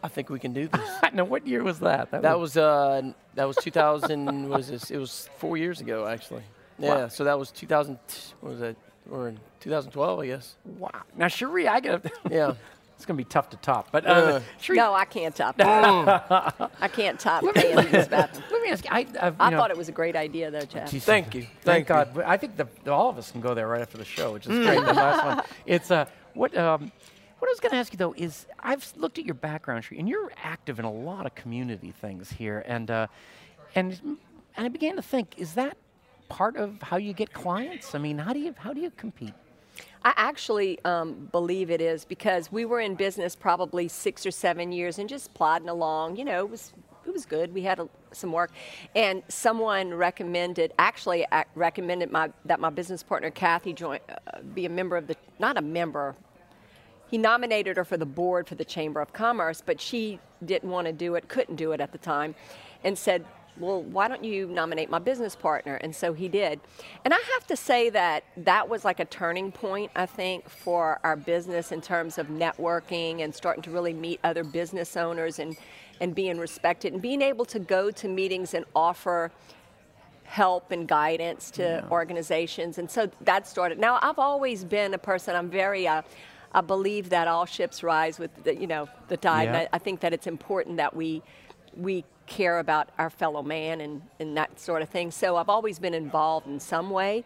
I 0.03 0.09
think 0.09 0.29
we 0.31 0.38
can 0.38 0.53
do 0.53 0.68
this." 0.68 0.90
now, 1.12 1.25
what 1.25 1.46
year 1.46 1.62
was 1.62 1.81
that? 1.81 2.11
That 2.11 2.38
was 2.38 2.57
uh, 2.57 3.03
that 3.35 3.44
was 3.49 3.57
2000. 3.57 4.49
was 4.49 4.68
this? 4.68 4.90
It 4.90 4.99
was 4.99 5.29
four 5.38 5.57
years 5.57 5.81
ago, 5.81 6.07
actually. 6.07 6.42
Yeah. 6.79 6.94
Wow. 7.03 7.09
So 7.09 7.25
that 7.25 7.38
was 7.38 7.51
2000. 7.51 7.99
What 8.40 8.51
was 8.51 8.61
that? 8.61 8.77
Or 9.11 9.29
in 9.29 9.38
2012, 9.61 10.18
I 10.20 10.27
guess. 10.27 10.57
wow. 10.79 10.90
Now, 11.16 11.29
Cherie, 11.29 11.68
I 11.68 11.81
got. 11.81 12.05
Yeah. 12.31 12.55
it's 12.96 13.07
going 13.07 13.16
to 13.16 13.25
be 13.25 13.29
tough 13.29 13.51
to 13.51 13.57
top, 13.59 13.88
but 13.92 14.05
uh, 14.05 14.11
Uh. 14.11 14.40
Cherie, 14.61 14.77
No, 14.79 14.92
I 14.92 15.05
can't 15.05 15.35
top 15.35 15.57
that. 15.59 16.70
I 16.81 16.88
can't 16.88 17.18
top 17.20 17.44
paying 17.55 17.77
for 17.77 17.83
this 17.85 18.09
bathroom. 18.09 18.56
Let 18.71 18.85
me 18.85 18.91
ask 18.91 19.13
you. 19.15 19.19
I, 19.21 19.27
I've, 19.27 19.41
I 19.41 19.51
know, 19.51 19.59
thought 19.59 19.71
it 19.71 19.77
was 19.77 19.89
a 19.89 19.93
great 19.93 20.17
idea, 20.17 20.51
though, 20.51 20.61
Jeff. 20.61 20.91
Geez, 20.91 21.05
Thank 21.05 21.35
you. 21.35 21.43
Thank, 21.43 21.63
Thank. 21.63 21.87
God. 21.87 22.11
But 22.15 22.27
I 22.27 22.37
think 22.37 22.57
the, 22.57 22.69
the- 22.85 22.93
all 22.93 23.09
of 23.09 23.19
us 23.19 23.31
can 23.31 23.41
go 23.41 23.55
there 23.55 23.69
right 23.69 23.81
after 23.81 23.99
the 23.99 24.05
show, 24.05 24.33
which 24.33 24.47
is 24.47 24.59
great. 24.59 24.85
The 24.85 24.93
last 24.93 25.25
one. 25.25 25.45
It's 25.67 25.91
uh, 25.91 26.07
what 26.35 26.57
um, 26.57 26.93
what 27.39 27.49
I 27.49 27.53
was 27.53 27.61
going 27.61 27.73
to 27.73 27.79
ask 27.79 27.93
you 27.93 27.97
though 27.97 28.15
is 28.17 28.47
I've 28.61 28.93
looked 28.97 29.19
at 29.19 29.25
your 29.25 29.35
background, 29.35 29.85
Sri, 29.85 29.99
and 29.99 30.09
you're 30.09 30.33
active 30.43 30.79
in 30.79 30.85
a 30.85 30.93
lot 30.93 31.27
of 31.27 31.35
community 31.35 31.93
things 31.93 32.31
here, 32.31 32.63
and 32.67 32.91
uh, 32.91 33.07
and 33.75 34.19
and 34.57 34.67
I 34.67 34.69
began 34.69 34.97
to 34.97 35.03
think, 35.03 35.35
is 35.37 35.55
that 35.55 35.77
part 36.29 36.57
of 36.57 36.81
how 36.83 36.97
you 36.97 37.13
get 37.13 37.33
clients? 37.33 37.95
I 37.95 37.99
mean, 37.99 38.19
how 38.19 38.33
do 38.33 38.39
you 38.39 38.55
how 38.59 38.73
do 38.73 38.81
you 38.81 38.91
compete? 38.91 39.35
I 40.05 40.13
actually 40.17 40.79
um, 40.85 41.29
believe 41.33 41.71
it 41.71 41.81
is 41.81 42.05
because 42.05 42.53
we 42.53 42.65
were 42.65 42.81
in 42.81 42.95
business 42.95 43.35
probably 43.35 43.89
six 43.89 44.25
or 44.25 44.31
seven 44.31 44.71
years 44.71 44.99
and 44.99 45.09
just 45.09 45.35
plodding 45.35 45.69
along. 45.69 46.17
You 46.17 46.25
know, 46.25 46.41
it 46.41 46.51
was 46.51 46.73
it 47.07 47.13
was 47.13 47.27
good. 47.27 47.53
We 47.53 47.63
had 47.63 47.81
a, 47.81 47.89
some 48.17 48.33
work, 48.33 48.51
and 48.95 49.23
someone 49.29 49.95
recommended 49.95 50.73
actually 50.79 51.27
uh, 51.31 51.45
recommended 51.55 52.11
my 52.11 52.31
that 52.45 52.61
my 52.61 52.71
business 52.71 53.03
partner 53.03 53.31
Kathy 53.31 53.73
join 53.73 54.01
uh, 54.09 54.41
be 54.55 54.67
a 54.67 54.71
member 54.71 54.97
of 54.97 55.07
the 55.07 55.17
not 55.39 55.57
a 55.57 55.63
member. 55.63 56.17
He 57.09 57.19
nominated 57.19 57.77
her 57.77 57.85
for 57.85 57.97
the 57.97 58.07
board 58.07 58.49
for 58.49 58.57
the 58.57 58.65
Chamber 58.65 59.01
of 59.01 59.13
Commerce, 59.13 59.63
but 59.65 59.81
she 59.81 60.19
didn't 60.45 60.71
want 60.71 60.87
to 60.89 60.93
do 60.93 61.15
it, 61.15 61.29
couldn't 61.29 61.55
do 61.57 61.71
it 61.73 61.81
at 61.81 61.93
the 61.93 61.99
time, 61.99 62.35
and 62.83 62.99
said, 62.99 63.25
well, 63.59 63.83
why 63.83 64.09
don't 64.09 64.25
you 64.25 64.49
nominate 64.49 64.91
my 64.91 64.99
business 64.99 65.35
partner? 65.35 65.77
And 65.77 65.95
so 65.95 66.13
he 66.13 66.29
did. 66.29 66.61
And 67.05 67.15
I 67.15 67.19
have 67.35 67.47
to 67.47 67.57
say 67.57 67.91
that 67.91 68.25
that 68.37 68.69
was 68.69 68.85
like 68.85 69.01
a 69.01 69.05
turning 69.05 69.51
point, 69.51 69.91
I 69.97 70.07
think, 70.07 70.49
for 70.49 71.01
our 71.05 71.17
business 71.17 71.73
in 71.73 71.81
terms 71.81 72.19
of 72.19 72.27
networking 72.27 73.21
and 73.23 73.35
starting 73.35 73.63
to 73.63 73.71
really 73.71 73.95
meet 73.95 74.21
other 74.25 74.45
business 74.45 74.97
owners 74.97 75.39
and, 75.39 75.57
and 76.01 76.15
being 76.15 76.39
respected 76.39 76.93
and 76.93 77.03
being 77.03 77.23
able 77.23 77.45
to 77.47 77.59
go 77.59 77.91
to 77.91 78.09
meetings 78.09 78.55
and 78.55 78.65
offer 78.75 79.31
help 80.25 80.71
and 80.73 80.89
guidance 80.89 81.51
to 81.53 81.87
organizations, 81.91 82.79
and 82.79 82.91
so 82.91 83.09
that 83.21 83.47
started. 83.47 83.79
Now, 83.79 83.99
I've 84.03 84.19
always 84.19 84.65
been 84.65 84.93
a 84.95 84.99
person. 84.99 85.37
I'm 85.37 85.51
very. 85.51 85.87
Uh, 85.87 86.03
I 86.53 86.61
believe 86.63 87.11
that 87.11 87.29
all 87.29 87.45
ships 87.45 87.83
rise 87.83 88.19
with 88.19 88.31
the, 88.45 88.55
you 88.57 88.67
know 88.67 88.89
the 89.09 89.17
tide. 89.17 89.45
Yeah. 89.45 89.59
I, 89.59 89.69
I 89.75 89.79
think 89.79 90.01
that 90.01 90.13
it's 90.13 90.27
important 90.27 90.79
that 90.79 90.95
we 90.97 91.23
we 91.77 92.05
care 92.27 92.59
about 92.59 92.89
our 92.99 93.11
fellow 93.11 93.43
man 93.43 93.81
and, 93.81 94.03
and 94.19 94.37
that 94.37 94.59
sort 94.59 94.83
of 94.83 94.89
thing. 94.89 95.11
So 95.11 95.37
I've 95.37 95.49
always 95.49 95.79
been 95.79 95.95
involved 95.95 96.47
in 96.49 96.59
some 96.59 96.91
way 96.91 97.25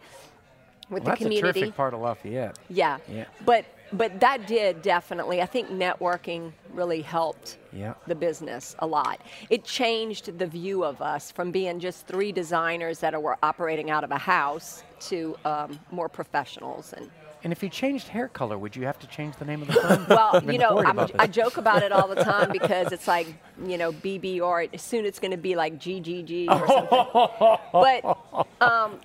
with 0.89 1.03
Well, 1.03 1.09
that's 1.11 1.19
the 1.19 1.25
a 1.25 1.29
community. 1.29 1.59
terrific 1.61 1.75
part 1.75 1.93
of 1.95 2.01
Lafayette. 2.01 2.59
Yeah. 2.69 2.97
Yeah. 3.09 3.25
But 3.45 3.65
but 3.93 4.19
that 4.19 4.47
did 4.47 4.81
definitely. 4.81 5.41
I 5.41 5.45
think 5.45 5.69
networking 5.69 6.53
really 6.73 7.01
helped 7.01 7.57
Yeah. 7.73 7.93
the 8.07 8.15
business 8.15 8.75
a 8.79 8.87
lot. 8.87 9.21
It 9.49 9.63
changed 9.63 10.37
the 10.37 10.47
view 10.47 10.83
of 10.83 11.01
us 11.01 11.31
from 11.31 11.51
being 11.51 11.79
just 11.79 12.07
three 12.07 12.31
designers 12.31 12.99
that 12.99 13.19
were 13.21 13.37
operating 13.43 13.89
out 13.89 14.03
of 14.03 14.11
a 14.11 14.17
house 14.17 14.83
to 15.01 15.35
um, 15.45 15.79
more 15.91 16.09
professionals 16.09 16.93
and. 16.93 17.09
And 17.43 17.51
if 17.51 17.63
you 17.63 17.69
changed 17.69 18.09
hair 18.09 18.27
color, 18.27 18.57
would 18.57 18.75
you 18.75 18.83
have 18.85 18.99
to 18.99 19.07
change 19.07 19.35
the 19.37 19.45
name 19.45 19.61
of 19.61 19.67
the 19.67 19.73
firm? 19.73 20.05
Well, 20.09 20.43
you 20.43 20.59
know, 20.59 20.79
I'm, 20.79 20.99
about 20.99 21.31
joke 21.31 21.57
about 21.57 21.81
it 21.81 21.91
all 21.91 22.07
the 22.07 22.23
time 22.23 22.51
because 22.51 22.91
it's 22.91 23.07
like, 23.07 23.27
you 23.65 23.77
know, 23.77 23.91
BBR. 23.91 24.79
Soon 24.79 25.05
it's 25.05 25.19
going 25.19 25.31
to 25.31 25.37
be 25.37 25.55
like 25.55 25.79
GGG 25.79 26.47
or 26.49 26.67
something. 28.01 28.61
but 28.61 28.61
um, 28.61 28.99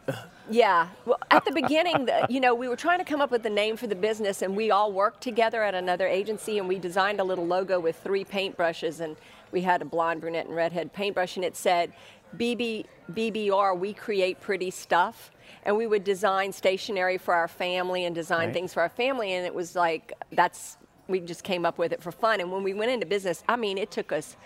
yeah, 0.50 0.88
well, 1.04 1.18
at 1.30 1.44
the 1.44 1.52
beginning, 1.52 2.06
the, 2.06 2.26
you 2.28 2.40
know, 2.40 2.54
we 2.54 2.68
were 2.68 2.76
trying 2.76 2.98
to 2.98 3.04
come 3.04 3.20
up 3.20 3.30
with 3.30 3.42
the 3.42 3.50
name 3.50 3.76
for 3.76 3.86
the 3.86 3.94
business, 3.94 4.42
and 4.42 4.56
we 4.56 4.70
all 4.70 4.92
worked 4.92 5.22
together 5.22 5.62
at 5.62 5.74
another 5.74 6.06
agency, 6.06 6.58
and 6.58 6.68
we 6.68 6.78
designed 6.78 7.20
a 7.20 7.24
little 7.24 7.46
logo 7.46 7.80
with 7.80 7.96
three 8.02 8.24
paintbrushes, 8.24 9.00
and 9.00 9.16
we 9.50 9.62
had 9.62 9.82
a 9.82 9.84
blonde, 9.84 10.20
brunette, 10.20 10.46
and 10.46 10.54
redhead 10.54 10.92
paintbrush, 10.92 11.36
and 11.36 11.44
it 11.44 11.56
said, 11.56 11.92
BB, 12.36 12.84
BBR, 13.12 13.78
we 13.78 13.92
create 13.92 14.40
pretty 14.40 14.70
stuff. 14.70 15.30
And 15.66 15.76
we 15.76 15.88
would 15.88 16.04
design 16.04 16.52
stationery 16.52 17.18
for 17.18 17.34
our 17.34 17.48
family 17.48 18.04
and 18.04 18.14
design 18.14 18.46
Right. 18.46 18.54
things 18.54 18.72
for 18.72 18.82
our 18.82 18.88
family, 18.88 19.32
and 19.32 19.44
it 19.44 19.52
was 19.52 19.74
like, 19.74 20.12
that's, 20.30 20.78
we 21.08 21.18
just 21.18 21.42
came 21.42 21.66
up 21.66 21.76
with 21.76 21.92
it 21.92 22.00
for 22.00 22.12
fun. 22.12 22.40
And 22.40 22.52
when 22.52 22.62
we 22.62 22.72
went 22.72 22.92
into 22.92 23.04
business, 23.04 23.42
I 23.48 23.56
mean, 23.56 23.76
it 23.76 23.90
took 23.90 24.12
us 24.12 24.36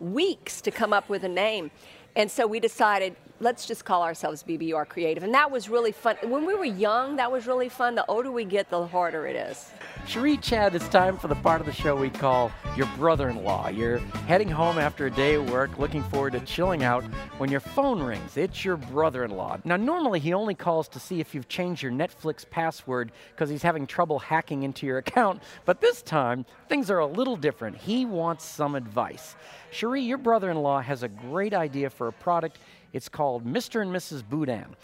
weeks 0.00 0.60
to 0.60 0.70
come 0.70 0.92
up 0.92 1.08
with 1.08 1.24
a 1.24 1.28
name. 1.28 1.70
And 2.16 2.30
so 2.30 2.46
we 2.46 2.60
decided, 2.60 3.14
let's 3.40 3.66
just 3.66 3.84
call 3.84 4.02
ourselves 4.02 4.42
BBR 4.42 4.88
Creative. 4.88 5.22
And 5.22 5.34
that 5.34 5.50
was 5.50 5.68
really 5.68 5.92
fun. 5.92 6.16
When 6.22 6.46
we 6.46 6.54
were 6.54 6.64
young, 6.64 7.16
that 7.16 7.30
was 7.30 7.46
really 7.46 7.68
fun. 7.68 7.94
The 7.94 8.06
older 8.06 8.30
we 8.30 8.46
get, 8.46 8.70
the 8.70 8.86
harder 8.86 9.26
it 9.26 9.36
is. 9.36 9.70
Cherie 10.06 10.38
Chad, 10.38 10.74
it's 10.74 10.88
time 10.88 11.18
for 11.18 11.28
the 11.28 11.34
part 11.34 11.60
of 11.60 11.66
the 11.66 11.72
show 11.72 11.94
we 11.94 12.08
call 12.08 12.50
your 12.74 12.86
brother-in-law. 12.96 13.68
You're 13.68 13.98
heading 14.28 14.48
home 14.48 14.78
after 14.78 15.06
a 15.06 15.10
day 15.10 15.34
of 15.34 15.50
work, 15.50 15.78
looking 15.78 16.02
forward 16.04 16.32
to 16.32 16.40
chilling 16.40 16.84
out 16.84 17.04
when 17.36 17.50
your 17.50 17.60
phone 17.60 18.00
rings. 18.00 18.38
It's 18.38 18.64
your 18.64 18.78
brother-in-law. 18.78 19.58
Now, 19.64 19.76
normally 19.76 20.20
he 20.20 20.32
only 20.32 20.54
calls 20.54 20.88
to 20.88 21.00
see 21.00 21.20
if 21.20 21.34
you've 21.34 21.48
changed 21.48 21.82
your 21.82 21.92
Netflix 21.92 22.48
password 22.48 23.12
because 23.32 23.50
he's 23.50 23.62
having 23.62 23.86
trouble 23.86 24.20
hacking 24.20 24.62
into 24.62 24.86
your 24.86 24.98
account. 24.98 25.42
But 25.66 25.82
this 25.82 26.00
time, 26.00 26.46
things 26.70 26.90
are 26.90 27.00
a 27.00 27.06
little 27.06 27.36
different. 27.36 27.76
He 27.76 28.06
wants 28.06 28.44
some 28.44 28.74
advice. 28.74 29.34
Cherie, 29.72 30.02
your 30.02 30.18
brother-in-law 30.18 30.80
has 30.82 31.02
a 31.02 31.08
great 31.08 31.52
idea 31.52 31.90
for 31.90 32.05
a 32.08 32.12
product. 32.12 32.58
It's 32.92 33.08
called 33.08 33.44
Mr. 33.44 33.82
and 33.82 33.90
Mrs. 33.92 34.22
Boudin. 34.28 34.66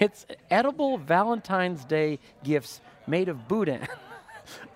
It's 0.00 0.26
edible 0.50 0.98
Valentine's 0.98 1.82
Day 1.82 2.18
gifts 2.44 2.82
made 3.06 3.30
of 3.30 3.48
boudin. 3.48 3.88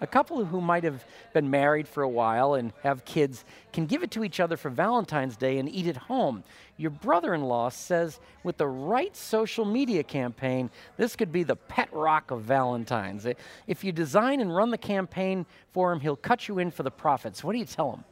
A 0.00 0.06
couple 0.06 0.44
who 0.44 0.60
might 0.60 0.84
have 0.84 1.04
been 1.32 1.50
married 1.50 1.88
for 1.88 2.02
a 2.02 2.08
while 2.08 2.54
and 2.54 2.72
have 2.82 3.04
kids 3.04 3.44
can 3.72 3.86
give 3.86 4.02
it 4.02 4.10
to 4.12 4.24
each 4.24 4.40
other 4.40 4.56
for 4.56 4.70
Valentine's 4.70 5.36
Day 5.36 5.58
and 5.58 5.68
eat 5.68 5.86
at 5.86 5.96
home. 5.96 6.44
Your 6.76 6.90
brother 6.90 7.34
in 7.34 7.42
law 7.42 7.68
says 7.68 8.20
with 8.42 8.56
the 8.56 8.66
right 8.66 9.16
social 9.16 9.64
media 9.64 10.02
campaign, 10.02 10.70
this 10.96 11.16
could 11.16 11.32
be 11.32 11.42
the 11.42 11.56
pet 11.56 11.88
rock 11.92 12.30
of 12.30 12.42
Valentine's. 12.42 13.26
If 13.66 13.84
you 13.84 13.92
design 13.92 14.40
and 14.40 14.54
run 14.54 14.70
the 14.70 14.78
campaign 14.78 15.46
for 15.72 15.92
him, 15.92 16.00
he'll 16.00 16.16
cut 16.16 16.48
you 16.48 16.58
in 16.58 16.70
for 16.70 16.82
the 16.82 16.90
profits. 16.90 17.44
What 17.44 17.52
do 17.52 17.58
you 17.58 17.64
tell 17.64 17.92
him? 17.92 18.04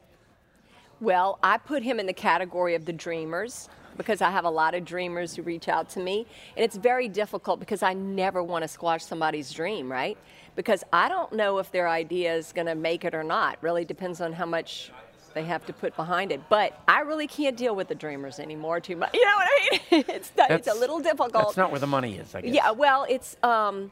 Well, 1.01 1.39
I 1.41 1.57
put 1.57 1.81
him 1.81 1.99
in 1.99 2.05
the 2.05 2.13
category 2.13 2.75
of 2.75 2.85
the 2.85 2.93
dreamers 2.93 3.67
because 3.97 4.21
I 4.21 4.29
have 4.29 4.45
a 4.45 4.49
lot 4.49 4.75
of 4.75 4.85
dreamers 4.85 5.35
who 5.35 5.41
reach 5.41 5.67
out 5.67 5.89
to 5.89 5.99
me. 5.99 6.27
And 6.55 6.63
it's 6.63 6.77
very 6.77 7.07
difficult 7.07 7.59
because 7.59 7.81
I 7.81 7.93
never 7.93 8.43
want 8.43 8.63
to 8.63 8.67
squash 8.67 9.03
somebody's 9.03 9.51
dream, 9.51 9.91
right? 9.91 10.17
Because 10.55 10.83
I 10.93 11.09
don't 11.09 11.33
know 11.33 11.57
if 11.57 11.71
their 11.71 11.89
idea 11.89 12.35
is 12.35 12.53
going 12.53 12.67
to 12.67 12.75
make 12.75 13.03
it 13.03 13.15
or 13.15 13.23
not. 13.23 13.57
Really 13.61 13.83
depends 13.83 14.21
on 14.21 14.31
how 14.31 14.45
much 14.45 14.91
they 15.33 15.43
have 15.43 15.65
to 15.65 15.73
put 15.73 15.95
behind 15.95 16.31
it. 16.31 16.41
But 16.49 16.79
I 16.87 17.01
really 17.01 17.27
can't 17.27 17.57
deal 17.57 17.75
with 17.75 17.87
the 17.87 17.95
dreamers 17.95 18.39
anymore 18.39 18.79
too 18.79 18.95
much. 18.95 19.13
You 19.13 19.25
know 19.25 19.35
what 19.35 19.47
I 19.47 19.79
mean? 19.91 20.05
it's, 20.09 20.31
not, 20.37 20.51
it's 20.51 20.67
a 20.67 20.73
little 20.73 20.99
difficult. 20.99 21.33
That's 21.33 21.57
not 21.57 21.71
where 21.71 21.79
the 21.79 21.87
money 21.87 22.17
is, 22.17 22.35
I 22.35 22.41
guess. 22.41 22.53
Yeah, 22.53 22.71
well, 22.71 23.07
it's 23.09 23.37
um, 23.41 23.89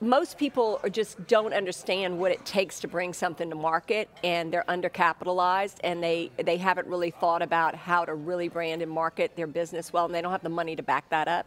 most 0.00 0.38
people 0.38 0.80
are 0.82 0.88
just 0.88 1.26
don't 1.26 1.52
understand 1.52 2.18
what 2.18 2.32
it 2.32 2.44
takes 2.46 2.80
to 2.80 2.88
bring 2.88 3.12
something 3.12 3.50
to 3.50 3.56
market, 3.56 4.08
and 4.24 4.52
they're 4.52 4.64
undercapitalized, 4.68 5.76
and 5.84 6.02
they 6.02 6.30
they 6.42 6.56
haven't 6.56 6.86
really 6.88 7.10
thought 7.10 7.42
about 7.42 7.74
how 7.74 8.04
to 8.04 8.14
really 8.14 8.48
brand 8.48 8.80
and 8.80 8.90
market 8.90 9.36
their 9.36 9.46
business 9.46 9.92
well, 9.92 10.06
and 10.06 10.14
they 10.14 10.22
don't 10.22 10.32
have 10.32 10.42
the 10.42 10.48
money 10.48 10.74
to 10.74 10.82
back 10.82 11.08
that 11.10 11.28
up. 11.28 11.46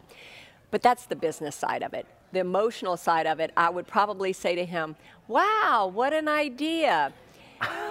But 0.70 0.82
that's 0.82 1.06
the 1.06 1.16
business 1.16 1.56
side 1.56 1.84
of 1.84 1.94
it. 1.94 2.06
The 2.32 2.40
emotional 2.40 2.98
side 2.98 3.28
of 3.28 3.40
it, 3.40 3.52
I 3.58 3.70
would 3.70 3.88
probably 3.88 4.34
say 4.34 4.56
to 4.56 4.66
him, 4.66 4.96
"Wow, 5.28 5.90
what 5.92 6.14
an 6.14 6.28
idea!" 6.28 7.12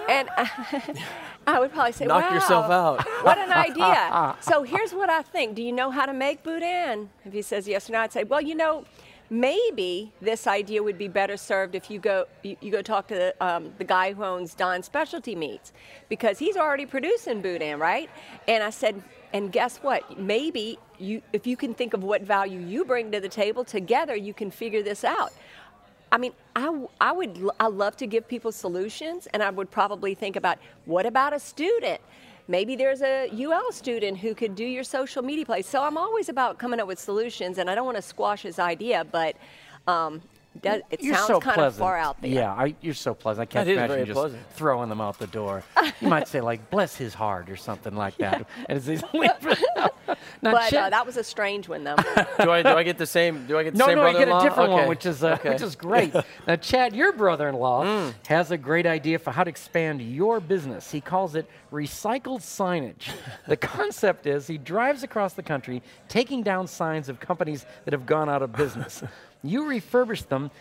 And 0.07 0.29
I 1.47 1.59
would 1.59 1.73
probably 1.73 1.91
say, 1.91 2.05
Knock 2.05 2.29
wow, 2.29 2.33
yourself 2.33 2.71
out." 2.71 3.05
What 3.23 3.37
an 3.37 3.51
idea. 3.51 4.35
so 4.41 4.63
here's 4.63 4.93
what 4.93 5.09
I 5.09 5.21
think. 5.21 5.55
Do 5.55 5.61
you 5.61 5.71
know 5.71 5.91
how 5.91 6.05
to 6.05 6.13
make 6.13 6.43
boudin? 6.43 7.09
If 7.23 7.31
he 7.33 7.41
says 7.41 7.67
yes 7.67 7.89
or 7.89 7.93
no, 7.93 7.99
I'd 7.99 8.11
say, 8.11 8.25
well, 8.25 8.41
you 8.41 8.53
know, 8.53 8.83
maybe 9.33 10.13
this 10.21 10.45
idea 10.45 10.83
would 10.83 10.97
be 10.97 11.07
better 11.07 11.35
served 11.35 11.73
if 11.73 11.89
you 11.89 11.99
go 11.99 12.25
you, 12.43 12.55
you 12.61 12.71
go 12.71 12.83
talk 12.83 13.07
to 13.07 13.15
the, 13.15 13.35
um, 13.43 13.73
the 13.79 13.83
guy 13.83 14.13
who 14.13 14.23
owns 14.23 14.53
Don 14.53 14.83
Specialty 14.83 15.35
Meats 15.35 15.73
because 16.07 16.37
he's 16.37 16.55
already 16.55 16.85
producing 16.85 17.41
boudin, 17.41 17.79
right? 17.79 18.11
And 18.47 18.63
I 18.63 18.69
said, 18.69 19.01
and 19.33 19.51
guess 19.51 19.77
what? 19.77 20.19
Maybe 20.19 20.77
you 20.99 21.23
if 21.33 21.47
you 21.47 21.57
can 21.57 21.73
think 21.73 21.95
of 21.95 22.03
what 22.03 22.21
value 22.21 22.59
you 22.59 22.85
bring 22.85 23.11
to 23.11 23.19
the 23.19 23.27
table 23.27 23.63
together, 23.63 24.15
you 24.15 24.35
can 24.35 24.51
figure 24.51 24.83
this 24.83 25.03
out. 25.03 25.33
I 26.11 26.19
mean, 26.19 26.33
I, 26.55 26.85
I 27.01 27.11
would 27.11 27.49
I 27.59 27.67
love 27.67 27.97
to 27.97 28.05
give 28.05 28.27
people 28.27 28.51
solutions, 28.51 29.27
and 29.33 29.41
I 29.41 29.49
would 29.49 29.71
probably 29.71 30.13
think 30.13 30.35
about 30.35 30.59
what 30.85 31.07
about 31.07 31.33
a 31.33 31.39
student? 31.39 31.99
Maybe 32.47 32.75
there's 32.75 33.01
a 33.01 33.29
UL 33.29 33.71
student 33.71 34.17
who 34.17 34.35
could 34.35 34.55
do 34.55 34.65
your 34.65 34.83
social 34.83 35.23
media 35.23 35.45
place. 35.45 35.67
So 35.67 35.81
I'm 35.81 35.97
always 35.97 36.27
about 36.27 36.59
coming 36.59 36.79
up 36.79 36.87
with 36.87 36.99
solutions, 36.99 37.57
and 37.57 37.69
I 37.69 37.75
don't 37.75 37.85
want 37.85 37.97
to 37.97 38.01
squash 38.01 38.41
his 38.41 38.59
idea, 38.59 39.05
but 39.09 39.35
um, 39.87 40.21
that, 40.61 40.83
it 40.91 41.01
You're 41.01 41.15
sounds 41.15 41.27
so 41.27 41.39
kind 41.39 41.55
pleasant. 41.55 41.81
of 41.81 41.85
far 41.87 41.97
out 41.97 42.21
there. 42.21 42.29
Yeah, 42.29 42.53
I, 42.53 42.75
you're 42.81 42.93
so 42.93 43.13
pleasant. 43.15 43.41
I 43.41 43.45
can't 43.51 43.65
That 43.65 43.71
is 43.71 43.77
imagine 43.77 44.05
just 44.05 44.19
pleasant. 44.19 44.43
throwing 44.53 44.87
them 44.89 45.01
out 45.01 45.17
the 45.19 45.27
door. 45.27 45.63
you 46.01 46.07
might 46.07 46.27
say 46.27 46.41
like, 46.41 46.69
"Bless 46.69 46.95
his 46.95 47.13
heart" 47.13 47.49
or 47.49 47.55
something 47.57 47.95
like 47.95 48.17
that. 48.17 48.47
And 48.69 48.77
it's 48.77 48.85
these- 48.85 49.03
now, 50.41 50.51
But 50.51 50.73
uh, 50.73 50.89
that 50.89 51.05
was 51.05 51.17
a 51.17 51.23
strange 51.23 51.67
one, 51.67 51.83
though. 51.83 51.95
do 52.41 52.51
I 52.51 52.61
do 52.61 52.69
I 52.69 52.83
get 52.83 52.97
the 52.97 53.05
same? 53.05 53.47
Do 53.47 53.57
I 53.57 53.63
get 53.63 53.73
the 53.73 53.79
no, 53.79 53.85
same 53.87 53.95
no, 53.97 54.03
no, 54.03 54.09
you 54.09 54.17
get 54.19 54.27
a 54.27 54.31
brother-in-law? 54.31 54.43
different 54.49 54.71
one, 54.73 54.87
which 54.89 55.05
is 55.05 55.23
uh, 55.23 55.33
Okay. 55.39 55.49
which 55.49 55.61
is 55.61 55.75
great. 55.75 56.13
now, 56.47 56.55
Chad, 56.55 56.95
your 56.95 57.11
brother-in-law 57.13 57.83
Mm. 57.83 58.13
has 58.27 58.51
a 58.51 58.57
great 58.57 58.85
idea 58.85 59.17
for 59.19 59.31
how 59.31 59.43
to 59.43 59.49
expand 59.49 60.01
your 60.01 60.39
business. 60.39 60.91
He 60.91 61.01
calls 61.01 61.35
it 61.35 61.49
recycled 61.71 62.41
signage. 62.41 63.09
the 63.47 63.57
concept 63.57 64.27
is 64.27 64.47
he 64.47 64.57
drives 64.57 65.03
across 65.03 65.33
the 65.33 65.43
country 65.43 65.81
taking 66.07 66.43
down 66.43 66.67
signs 66.67 67.09
of 67.09 67.19
companies 67.19 67.65
that 67.85 67.93
have 67.93 68.05
gone 68.05 68.29
out 68.29 68.41
of 68.43 68.53
business. 68.53 69.03
You 69.43 69.63
refurbish 69.63 70.27
them. 70.27 70.51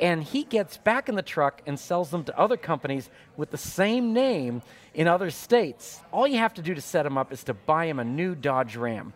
And 0.00 0.22
he 0.24 0.44
gets 0.44 0.78
back 0.78 1.10
in 1.10 1.14
the 1.14 1.22
truck 1.22 1.60
and 1.66 1.78
sells 1.78 2.10
them 2.10 2.24
to 2.24 2.38
other 2.38 2.56
companies 2.56 3.10
with 3.36 3.50
the 3.50 3.58
same 3.58 4.14
name 4.14 4.62
in 4.94 5.06
other 5.06 5.30
states. 5.30 6.00
All 6.10 6.26
you 6.26 6.38
have 6.38 6.54
to 6.54 6.62
do 6.62 6.74
to 6.74 6.80
set 6.80 7.04
him 7.04 7.18
up 7.18 7.32
is 7.32 7.44
to 7.44 7.54
buy 7.54 7.84
him 7.84 7.98
a 7.98 8.04
new 8.04 8.34
Dodge 8.34 8.76
Ram. 8.76 9.12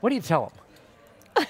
What 0.00 0.08
do 0.08 0.14
you 0.16 0.22
tell 0.22 0.50
him? 1.36 1.46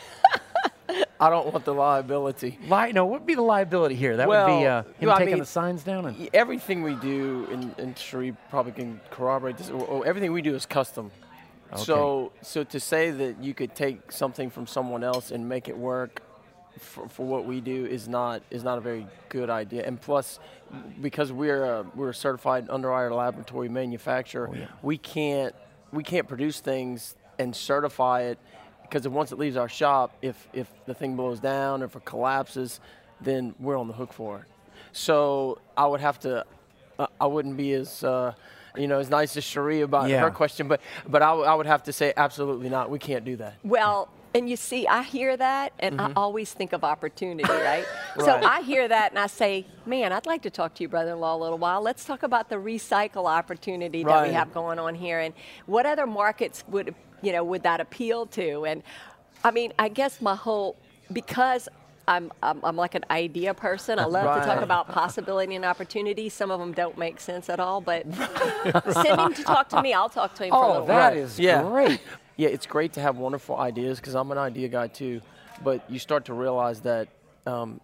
I 1.21 1.31
don't 1.31 1.53
want 1.53 1.65
the 1.65 1.73
liability. 1.75 2.59
Li- 2.69 2.91
no, 2.91 3.05
what 3.07 3.21
would 3.21 3.27
be 3.27 3.37
the 3.37 3.43
liability 3.43 3.95
here? 3.95 4.17
That 4.17 4.27
would 4.27 4.47
be 4.47 4.67
uh, 4.67 4.83
him 4.99 5.11
I 5.11 5.19
taking 5.19 5.35
mean, 5.35 5.39
the 5.39 5.47
signs 5.47 5.85
down. 5.85 6.07
And, 6.07 6.29
Everything 6.35 6.83
we 6.83 6.97
do, 6.97 7.47
and, 7.53 7.79
and 7.79 7.97
Cherie 7.97 8.35
probably 8.51 8.73
can 8.73 9.01
corroborate 9.11 9.59
this. 9.59 9.71
or- 9.71 9.85
or 9.85 10.07
everything 10.07 10.33
we 10.33 10.43
do 10.43 10.57
is 10.57 10.67
custom. 10.67 11.13
So, 11.77 12.33
so 12.43 12.65
to 12.65 12.81
say 12.81 13.11
that 13.13 13.43
you 13.43 13.55
could 13.55 13.75
take 13.77 14.11
something 14.13 14.51
from 14.51 14.67
someone 14.67 15.05
else 15.05 15.31
and 15.31 15.49
make 15.49 15.69
it 15.69 15.79
work 15.79 16.21
for, 16.79 17.09
for 17.09 17.27
what 17.27 17.45
we 17.47 17.61
do 17.61 17.87
is 17.87 18.09
not 18.09 18.43
is 18.51 18.63
not 18.65 18.79
a 18.79 18.81
very 18.81 19.07
good 19.29 19.51
idea. 19.51 19.85
And 19.87 20.01
plus, 20.01 20.39
because 21.01 21.33
we're 21.33 21.65
a, 21.65 21.87
we're 21.95 22.11
a 22.11 22.15
certified 22.15 22.69
underwriter 22.71 23.13
laboratory 23.15 23.69
manufacturer, 23.69 24.51
we 24.83 24.99
can't 24.99 25.55
we 25.93 26.03
can't 26.03 26.27
produce 26.29 26.61
things 26.61 27.15
and 27.39 27.55
certify 27.55 28.23
it 28.23 28.39
because 28.83 29.07
once 29.09 29.33
it 29.33 29.39
leaves 29.39 29.57
our 29.57 29.69
shop, 29.69 30.17
if 30.23 30.49
if 30.53 30.69
the 30.87 30.95
thing 30.95 31.17
blows 31.17 31.41
down 31.41 31.83
or 31.83 31.87
if 31.87 31.97
it 31.97 32.05
collapses, 32.05 32.81
then 33.21 33.55
we're 33.61 33.77
on 33.79 33.89
the 33.89 33.95
hook 33.95 34.13
for 34.13 34.39
it. 34.39 34.45
So 34.93 35.59
I 35.77 35.87
would 35.87 36.01
have 36.01 36.19
to, 36.21 36.45
uh, 36.99 37.07
I 37.21 37.27
wouldn't 37.27 37.57
be 37.57 37.73
as, 37.73 38.05
uh, 38.05 38.35
you 38.77 38.89
know, 38.89 38.99
as 38.99 39.09
nice 39.09 39.35
as 39.39 39.45
Cherie 39.45 39.81
about 39.81 40.11
Yeah. 40.11 40.21
her 40.21 40.31
question, 40.31 40.69
but 40.69 40.81
but 41.07 41.23
I, 41.23 41.29
w- 41.29 41.47
I 41.47 41.55
would 41.55 41.67
have 41.67 41.83
to 41.85 41.93
say 41.93 42.13
absolutely 42.17 42.69
not. 42.69 42.91
We 42.91 42.99
can't 42.99 43.25
do 43.25 43.37
that. 43.37 43.55
Well, 43.65 44.09
And 44.35 44.49
you 44.49 44.57
see, 44.57 44.87
I 44.87 45.03
hear 45.03 45.37
that, 45.37 45.73
and 45.79 46.01
I 46.01 46.09
mm-hmm. 46.09 46.19
always 46.19 46.53
think 46.53 46.73
of 46.73 46.85
opportunity, 46.85 47.49
right? 47.51 47.85
So 48.19 48.31
I 48.31 48.61
hear 48.63 48.87
that, 48.89 49.13
and 49.13 49.19
I 49.19 49.27
say, 49.27 49.67
"Man, 49.87 50.13
I'd 50.13 50.27
like 50.27 50.43
to 50.43 50.51
talk 50.51 50.75
to 50.75 50.83
you, 50.83 50.89
brother-in-law 50.89 51.35
a 51.37 51.39
little 51.39 51.57
while. 51.59 51.81
Let's 51.81 52.05
talk 52.05 52.23
about 52.23 52.51
the 52.51 52.57
recycle 52.57 53.27
opportunity 53.27 54.05
that 54.05 54.27
we 54.29 54.35
have 54.35 54.53
going 54.53 54.79
on 54.79 54.95
here, 54.95 55.19
and 55.21 55.33
what 55.67 55.87
other 55.87 56.07
markets 56.07 56.63
would, 56.69 56.95
you 57.23 57.33
know, 57.33 57.43
would 57.43 57.63
that 57.63 57.81
appeal 57.81 58.27
to?" 58.27 58.67
And 58.67 58.83
I 59.45 59.51
mean, 59.51 59.73
I 59.79 59.89
guess 59.89 60.21
my 60.21 60.35
whole 60.35 60.77
because. 61.13 61.69
I'm, 62.09 62.33
I'm, 62.43 62.59
I'm 62.65 62.75
like 62.77 62.97
an 62.97 63.05
idea 63.11 63.55
person. 63.55 64.01
I 64.01 64.07
love 64.07 64.25
to 64.41 64.45
talk 64.45 64.61
about 64.61 64.89
possibility 64.89 65.55
and 65.55 65.65
opportunity. 65.65 66.29
Some 66.29 66.51
of 66.51 66.59
them 66.59 66.73
don't 66.73 66.99
make 66.99 67.21
sense 67.21 67.49
at 67.49 67.61
all, 67.61 67.81
but 67.81 68.05
send 68.93 69.21
him 69.21 69.33
to 69.35 69.45
talk 69.45 69.69
to 69.69 69.81
me. 69.81 69.93
I'll 69.93 70.09
talk 70.09 70.35
to 70.35 70.45
him 70.45 70.51
for 70.51 70.57
a 70.57 70.59
Oh, 70.59 70.73
little 70.73 70.87
that 70.87 70.95
while. 70.95 71.09
Right. 71.11 71.17
is 71.17 71.39
Yeah. 71.39 71.63
great. 71.63 72.01
Yeah, 72.37 72.49
it's 72.49 72.67
great 72.67 72.93
to 72.95 73.01
have 73.01 73.17
wonderful 73.17 73.57
ideas 73.57 73.99
because 73.99 74.15
I'm 74.15 74.31
an 74.31 74.39
idea 74.39 74.69
guy 74.69 74.89
too. 74.89 75.21
But 75.63 75.89
you 75.91 75.99
start 75.99 76.25
to 76.27 76.35
realize 76.35 76.81
that 76.81 77.09
um, 77.47 77.81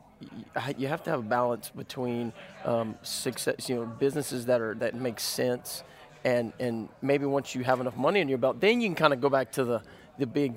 you 0.76 0.88
have 0.88 1.02
to 1.04 1.11
have 1.11 1.20
a 1.20 1.22
balance 1.22 1.70
between 1.70 2.32
um, 2.64 2.96
success, 3.02 3.68
you 3.68 3.76
know, 3.76 3.87
businesses 3.87 4.46
that 4.46 4.61
are 4.61 4.74
that 4.76 4.94
make 4.94 5.20
sense, 5.20 5.82
and 6.24 6.52
and 6.58 6.88
maybe 7.02 7.26
once 7.26 7.54
you 7.54 7.62
have 7.64 7.80
enough 7.80 7.96
money 7.96 8.20
in 8.20 8.28
your 8.28 8.38
belt, 8.38 8.61
then 8.61 8.80
you 8.80 8.88
can 8.88 8.96
kind 8.96 9.12
of 9.12 9.20
go 9.20 9.28
back 9.28 9.52
to 9.52 9.64
the 9.64 9.82
the 10.18 10.26
big, 10.26 10.54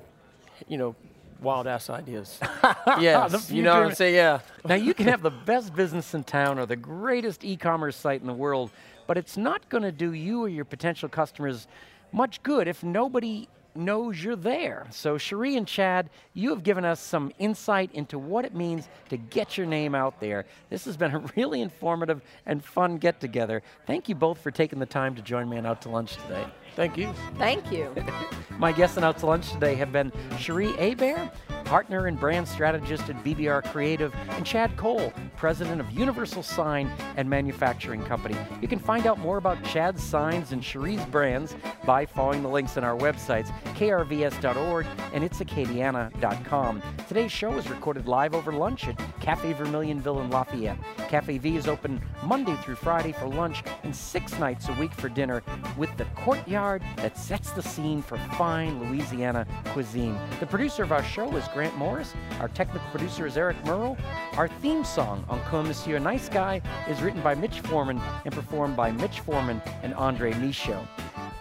you 0.68 0.78
know, 0.78 0.96
wild 1.40 1.66
ass 1.66 1.90
ideas. 1.90 2.38
yes, 3.00 3.50
you 3.50 3.62
know 3.62 3.74
what 3.74 3.88
I'm 3.88 3.94
saying? 3.94 4.14
Yeah. 4.14 4.40
Now, 4.64 4.74
you 4.74 4.94
can 4.94 5.08
have 5.08 5.22
the 5.22 5.30
best 5.30 5.74
business 5.74 6.14
in 6.14 6.24
town 6.24 6.58
or 6.58 6.66
the 6.66 6.76
greatest 6.76 7.44
e 7.44 7.56
commerce 7.56 7.96
site 7.96 8.20
in 8.20 8.26
the 8.26 8.32
world, 8.32 8.70
but 9.06 9.18
it's 9.18 9.36
not 9.36 9.68
going 9.68 9.82
to 9.82 9.92
do 9.92 10.12
you 10.12 10.44
or 10.44 10.48
your 10.48 10.64
potential 10.64 11.08
customers 11.08 11.66
much 12.12 12.42
good 12.42 12.68
if 12.68 12.82
nobody 12.82 13.48
knows 13.74 14.22
you're 14.22 14.36
there. 14.36 14.86
So, 14.90 15.18
Cherie 15.18 15.56
and 15.56 15.66
Chad, 15.66 16.10
you 16.34 16.50
have 16.50 16.62
given 16.62 16.84
us 16.84 17.00
some 17.00 17.32
insight 17.38 17.90
into 17.94 18.18
what 18.18 18.44
it 18.44 18.54
means 18.54 18.88
to 19.08 19.16
get 19.16 19.56
your 19.56 19.66
name 19.66 19.94
out 19.94 20.20
there. 20.20 20.46
This 20.70 20.84
has 20.84 20.96
been 20.96 21.14
a 21.14 21.18
really 21.36 21.60
informative 21.60 22.22
and 22.46 22.64
fun 22.64 22.98
get 22.98 23.20
together. 23.20 23.62
Thank 23.86 24.08
you 24.08 24.14
both 24.14 24.40
for 24.40 24.50
taking 24.50 24.78
the 24.78 24.86
time 24.86 25.14
to 25.16 25.22
join 25.22 25.48
me 25.48 25.58
on 25.58 25.66
Out 25.66 25.82
to 25.82 25.88
Lunch 25.88 26.16
today. 26.16 26.44
Thank 26.76 26.96
you. 26.96 27.12
Thank 27.38 27.70
you. 27.70 27.94
My 28.58 28.72
guests 28.72 28.96
on 28.96 29.04
Out 29.04 29.18
to 29.18 29.26
Lunch 29.26 29.50
today 29.52 29.74
have 29.74 29.92
been 29.92 30.12
Cherie 30.38 30.72
Hebert, 30.72 31.30
partner 31.64 32.06
and 32.06 32.18
brand 32.18 32.46
strategist 32.46 33.08
at 33.08 33.22
BBR 33.24 33.64
Creative, 33.70 34.14
and 34.30 34.44
Chad 34.44 34.76
Cole, 34.76 35.12
president 35.36 35.80
of 35.80 35.90
Universal 35.90 36.42
Sign 36.42 36.90
and 37.16 37.28
Manufacturing 37.28 38.02
Company. 38.04 38.36
You 38.60 38.68
can 38.68 38.78
find 38.78 39.06
out 39.06 39.18
more 39.18 39.36
about 39.36 39.62
Chad's 39.64 40.02
signs 40.02 40.52
and 40.52 40.62
Cherie's 40.62 41.04
brands 41.06 41.56
by 41.84 42.06
following 42.06 42.42
the 42.42 42.48
links 42.48 42.76
on 42.76 42.84
our 42.84 42.96
websites, 42.96 43.50
krvs.org 43.74 44.86
and 45.12 45.24
itsacadiana.com. 45.24 46.82
Today's 47.08 47.32
show 47.32 47.52
is 47.58 47.68
recorded 47.70 48.08
live 48.08 48.34
over 48.34 48.52
lunch 48.52 48.88
at 48.88 48.98
Cafe 49.20 49.52
Vermilionville 49.54 50.22
in 50.22 50.30
Lafayette. 50.30 50.78
Cafe 51.08 51.38
V 51.38 51.56
is 51.56 51.68
open 51.68 52.00
Monday 52.24 52.56
through 52.62 52.76
Friday 52.76 53.12
for 53.12 53.26
lunch 53.26 53.62
and 53.82 53.94
six 53.94 54.38
nights 54.38 54.68
a 54.68 54.72
week 54.74 54.92
for 54.92 55.08
dinner 55.08 55.42
with 55.76 55.94
the 55.96 56.04
courtyard 56.16 56.82
that 56.96 57.16
sets 57.18 57.50
the 57.52 57.62
scene 57.62 58.02
for 58.02 58.18
fine 58.36 58.82
Louisiana 58.88 59.46
cuisine. 59.66 60.18
The 60.40 60.46
producer 60.46 60.82
of 60.82 60.92
our 60.92 61.04
show 61.04 61.34
is 61.36 61.46
Grant 61.48 61.61
Morris. 61.70 62.14
Our 62.40 62.48
technical 62.48 62.88
producer 62.90 63.26
is 63.26 63.36
Eric 63.36 63.56
Merle. 63.64 63.96
Our 64.34 64.48
theme 64.48 64.84
song, 64.84 65.24
Encore 65.28 65.62
Monsieur 65.62 65.98
Nice 65.98 66.28
Guy, 66.28 66.60
is 66.88 67.00
written 67.00 67.22
by 67.22 67.34
Mitch 67.34 67.60
Foreman 67.60 68.00
and 68.24 68.34
performed 68.34 68.76
by 68.76 68.90
Mitch 68.90 69.20
Foreman 69.20 69.62
and 69.82 69.94
Andre 69.94 70.32
Michaud. 70.34 70.86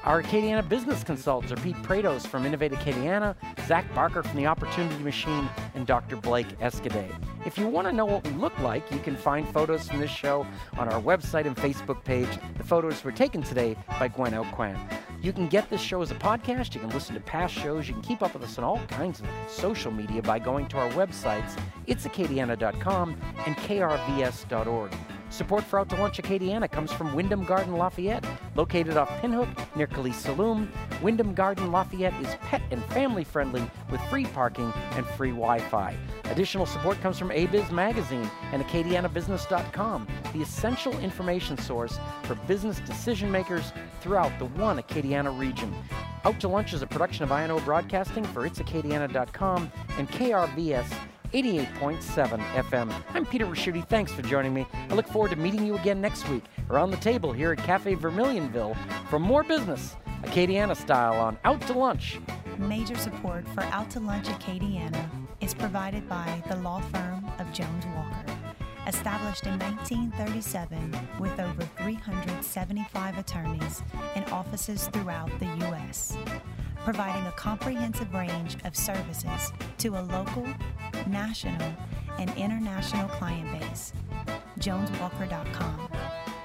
Our 0.04 0.24
Acadiana 0.24 0.68
business 0.68 1.04
consultants 1.04 1.52
are 1.52 1.64
Pete 1.64 1.76
Prados 1.84 2.26
from 2.26 2.44
Innovate 2.44 2.72
Acadiana, 2.72 3.36
Zach 3.68 3.86
Barker 3.94 4.24
from 4.24 4.36
The 4.36 4.48
Opportunity 4.48 4.98
Machine, 5.04 5.48
and 5.76 5.86
Dr. 5.86 6.16
Blake 6.16 6.48
Escade. 6.60 7.16
If 7.46 7.58
you 7.58 7.68
want 7.68 7.88
to 7.88 7.94
know 7.94 8.06
what 8.06 8.24
we 8.28 8.34
look 8.34 8.58
like, 8.60 8.92
you 8.92 8.98
can 8.98 9.16
find 9.16 9.48
photos 9.50 9.88
from 9.88 10.00
this 10.00 10.10
show 10.10 10.46
on 10.78 10.90
our 10.90 11.00
website 11.00 11.46
and 11.46 11.56
Facebook 11.56 12.04
page. 12.04 12.30
The 12.58 12.64
photos 12.64 13.04
were 13.04 13.12
taken 13.12 13.44
today 13.44 13.76
by 14.00 14.08
Gwen 14.08 14.34
Aucoin. 14.34 14.76
You 15.22 15.32
can 15.32 15.48
get 15.48 15.70
this 15.70 15.82
show 15.82 16.02
as 16.02 16.12
a 16.12 16.16
podcast. 16.16 16.74
You 16.74 16.82
can 16.82 16.90
listen 16.90 17.14
to 17.16 17.22
past 17.22 17.54
shows. 17.54 17.88
You 17.88 17.94
can 17.94 18.04
keep 18.04 18.24
up 18.24 18.34
with 18.34 18.44
us 18.44 18.58
on 18.58 18.64
all 18.64 18.80
kinds 18.88 19.22
of 19.22 19.28
social 19.48 19.92
media 19.92 20.22
by 20.22 20.40
going 20.40 20.68
to 20.70 20.78
our 20.78 20.90
websites, 20.92 21.58
itsacadiana.com 21.88 23.22
and 23.46 23.56
krvs.org. 23.58 24.92
Support 25.32 25.64
for 25.64 25.80
Out 25.80 25.88
to 25.90 25.96
Lunch 25.96 26.18
Acadiana 26.18 26.70
comes 26.70 26.92
from 26.92 27.16
Wyndham 27.16 27.46
Garden 27.46 27.78
Lafayette, 27.78 28.26
located 28.56 28.98
off 28.98 29.10
Pinhook 29.22 29.48
near 29.78 29.88
Calais 29.88 30.12
Saloon. 30.12 30.70
Wyndham 31.02 31.34
Garden 31.34 31.72
Lafayette 31.72 32.14
is 32.22 32.36
pet 32.42 32.62
and 32.70 32.84
family 32.86 33.24
friendly 33.24 33.64
with 33.90 34.02
free 34.10 34.26
parking 34.26 34.74
and 34.92 35.06
free 35.06 35.30
Wi 35.30 35.60
Fi. 35.60 35.96
Additional 36.26 36.66
support 36.66 37.00
comes 37.00 37.18
from 37.18 37.30
ABiz 37.30 37.72
Magazine 37.72 38.30
and 38.52 38.62
AcadianaBusiness.com, 38.62 40.06
the 40.34 40.42
essential 40.42 41.00
information 41.00 41.58
source 41.58 41.98
for 42.24 42.36
business 42.36 42.82
decision 42.82 43.32
makers 43.32 43.72
throughout 44.02 44.38
the 44.38 44.46
one 44.46 44.80
Acadiana 44.80 45.38
region. 45.40 45.74
Out 46.26 46.42
to 46.42 46.50
Lunch 46.50 46.74
is 46.74 46.82
a 46.82 46.88
production 46.88 47.24
of 47.24 47.32
INO 47.32 47.62
Broadcasting 47.62 48.26
for 48.26 48.48
itsacadiana.com 48.48 49.72
and 49.98 50.10
KRVS 50.10 50.94
88.7 51.34 52.40
FM. 52.54 52.94
I'm 53.14 53.26
Peter 53.26 53.46
Ricchiuti. 53.46 53.88
Thanks 53.88 54.12
for 54.12 54.22
joining 54.22 54.54
me. 54.54 54.66
I 54.90 54.96
look 54.96 55.08
forward 55.08 55.32
to 55.32 55.38
meeting 55.38 55.66
you 55.66 55.76
again 55.76 56.02
next 56.02 56.28
week 56.30 56.44
around 56.70 56.92
the 56.92 56.98
table 56.98 57.32
here 57.32 57.54
at 57.54 57.60
Cafe 57.60 57.96
Vermilionville 57.96 58.76
for 59.10 59.18
more 59.18 59.44
business, 59.44 59.96
Acadiana 60.24 60.76
style, 60.76 61.14
on 61.14 61.38
Out 61.46 61.62
to 61.68 61.74
Lunch. 61.74 62.20
Major 62.58 62.98
support 62.98 63.48
for 63.50 63.62
Out 63.64 63.90
to 63.92 64.02
Lunch 64.02 64.28
Acadiana 64.28 65.10
is 65.40 65.54
provided 65.54 66.08
by 66.10 66.44
the 66.50 66.58
law 66.58 66.82
firm 66.82 67.26
of 67.40 67.52
Jones 67.54 67.86
Walker. 67.96 68.41
Established 68.88 69.46
in 69.46 69.60
1937 69.60 70.98
with 71.20 71.40
over 71.40 71.62
375 71.78 73.18
attorneys 73.18 73.84
and 74.16 74.26
offices 74.32 74.88
throughout 74.88 75.30
the 75.40 75.46
U.S., 75.68 76.18
providing 76.84 77.26
a 77.28 77.32
comprehensive 77.34 78.12
range 78.14 78.58
of 78.66 78.76
services 78.76 79.54
to 79.78 79.90
a 79.90 80.02
local, 80.02 80.48
national, 81.08 81.74
and 82.18 82.32
international 82.36 83.08
client 83.10 83.52
base. 83.60 83.94
JonesWalker.com. 84.60 85.90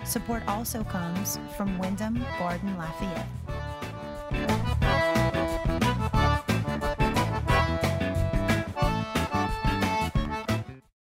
Support 0.04 0.46
also 0.46 0.84
comes 0.84 1.38
from 1.56 1.78
Wyndham 1.78 2.24
Garden 2.38 2.76
Lafayette. 2.76 3.26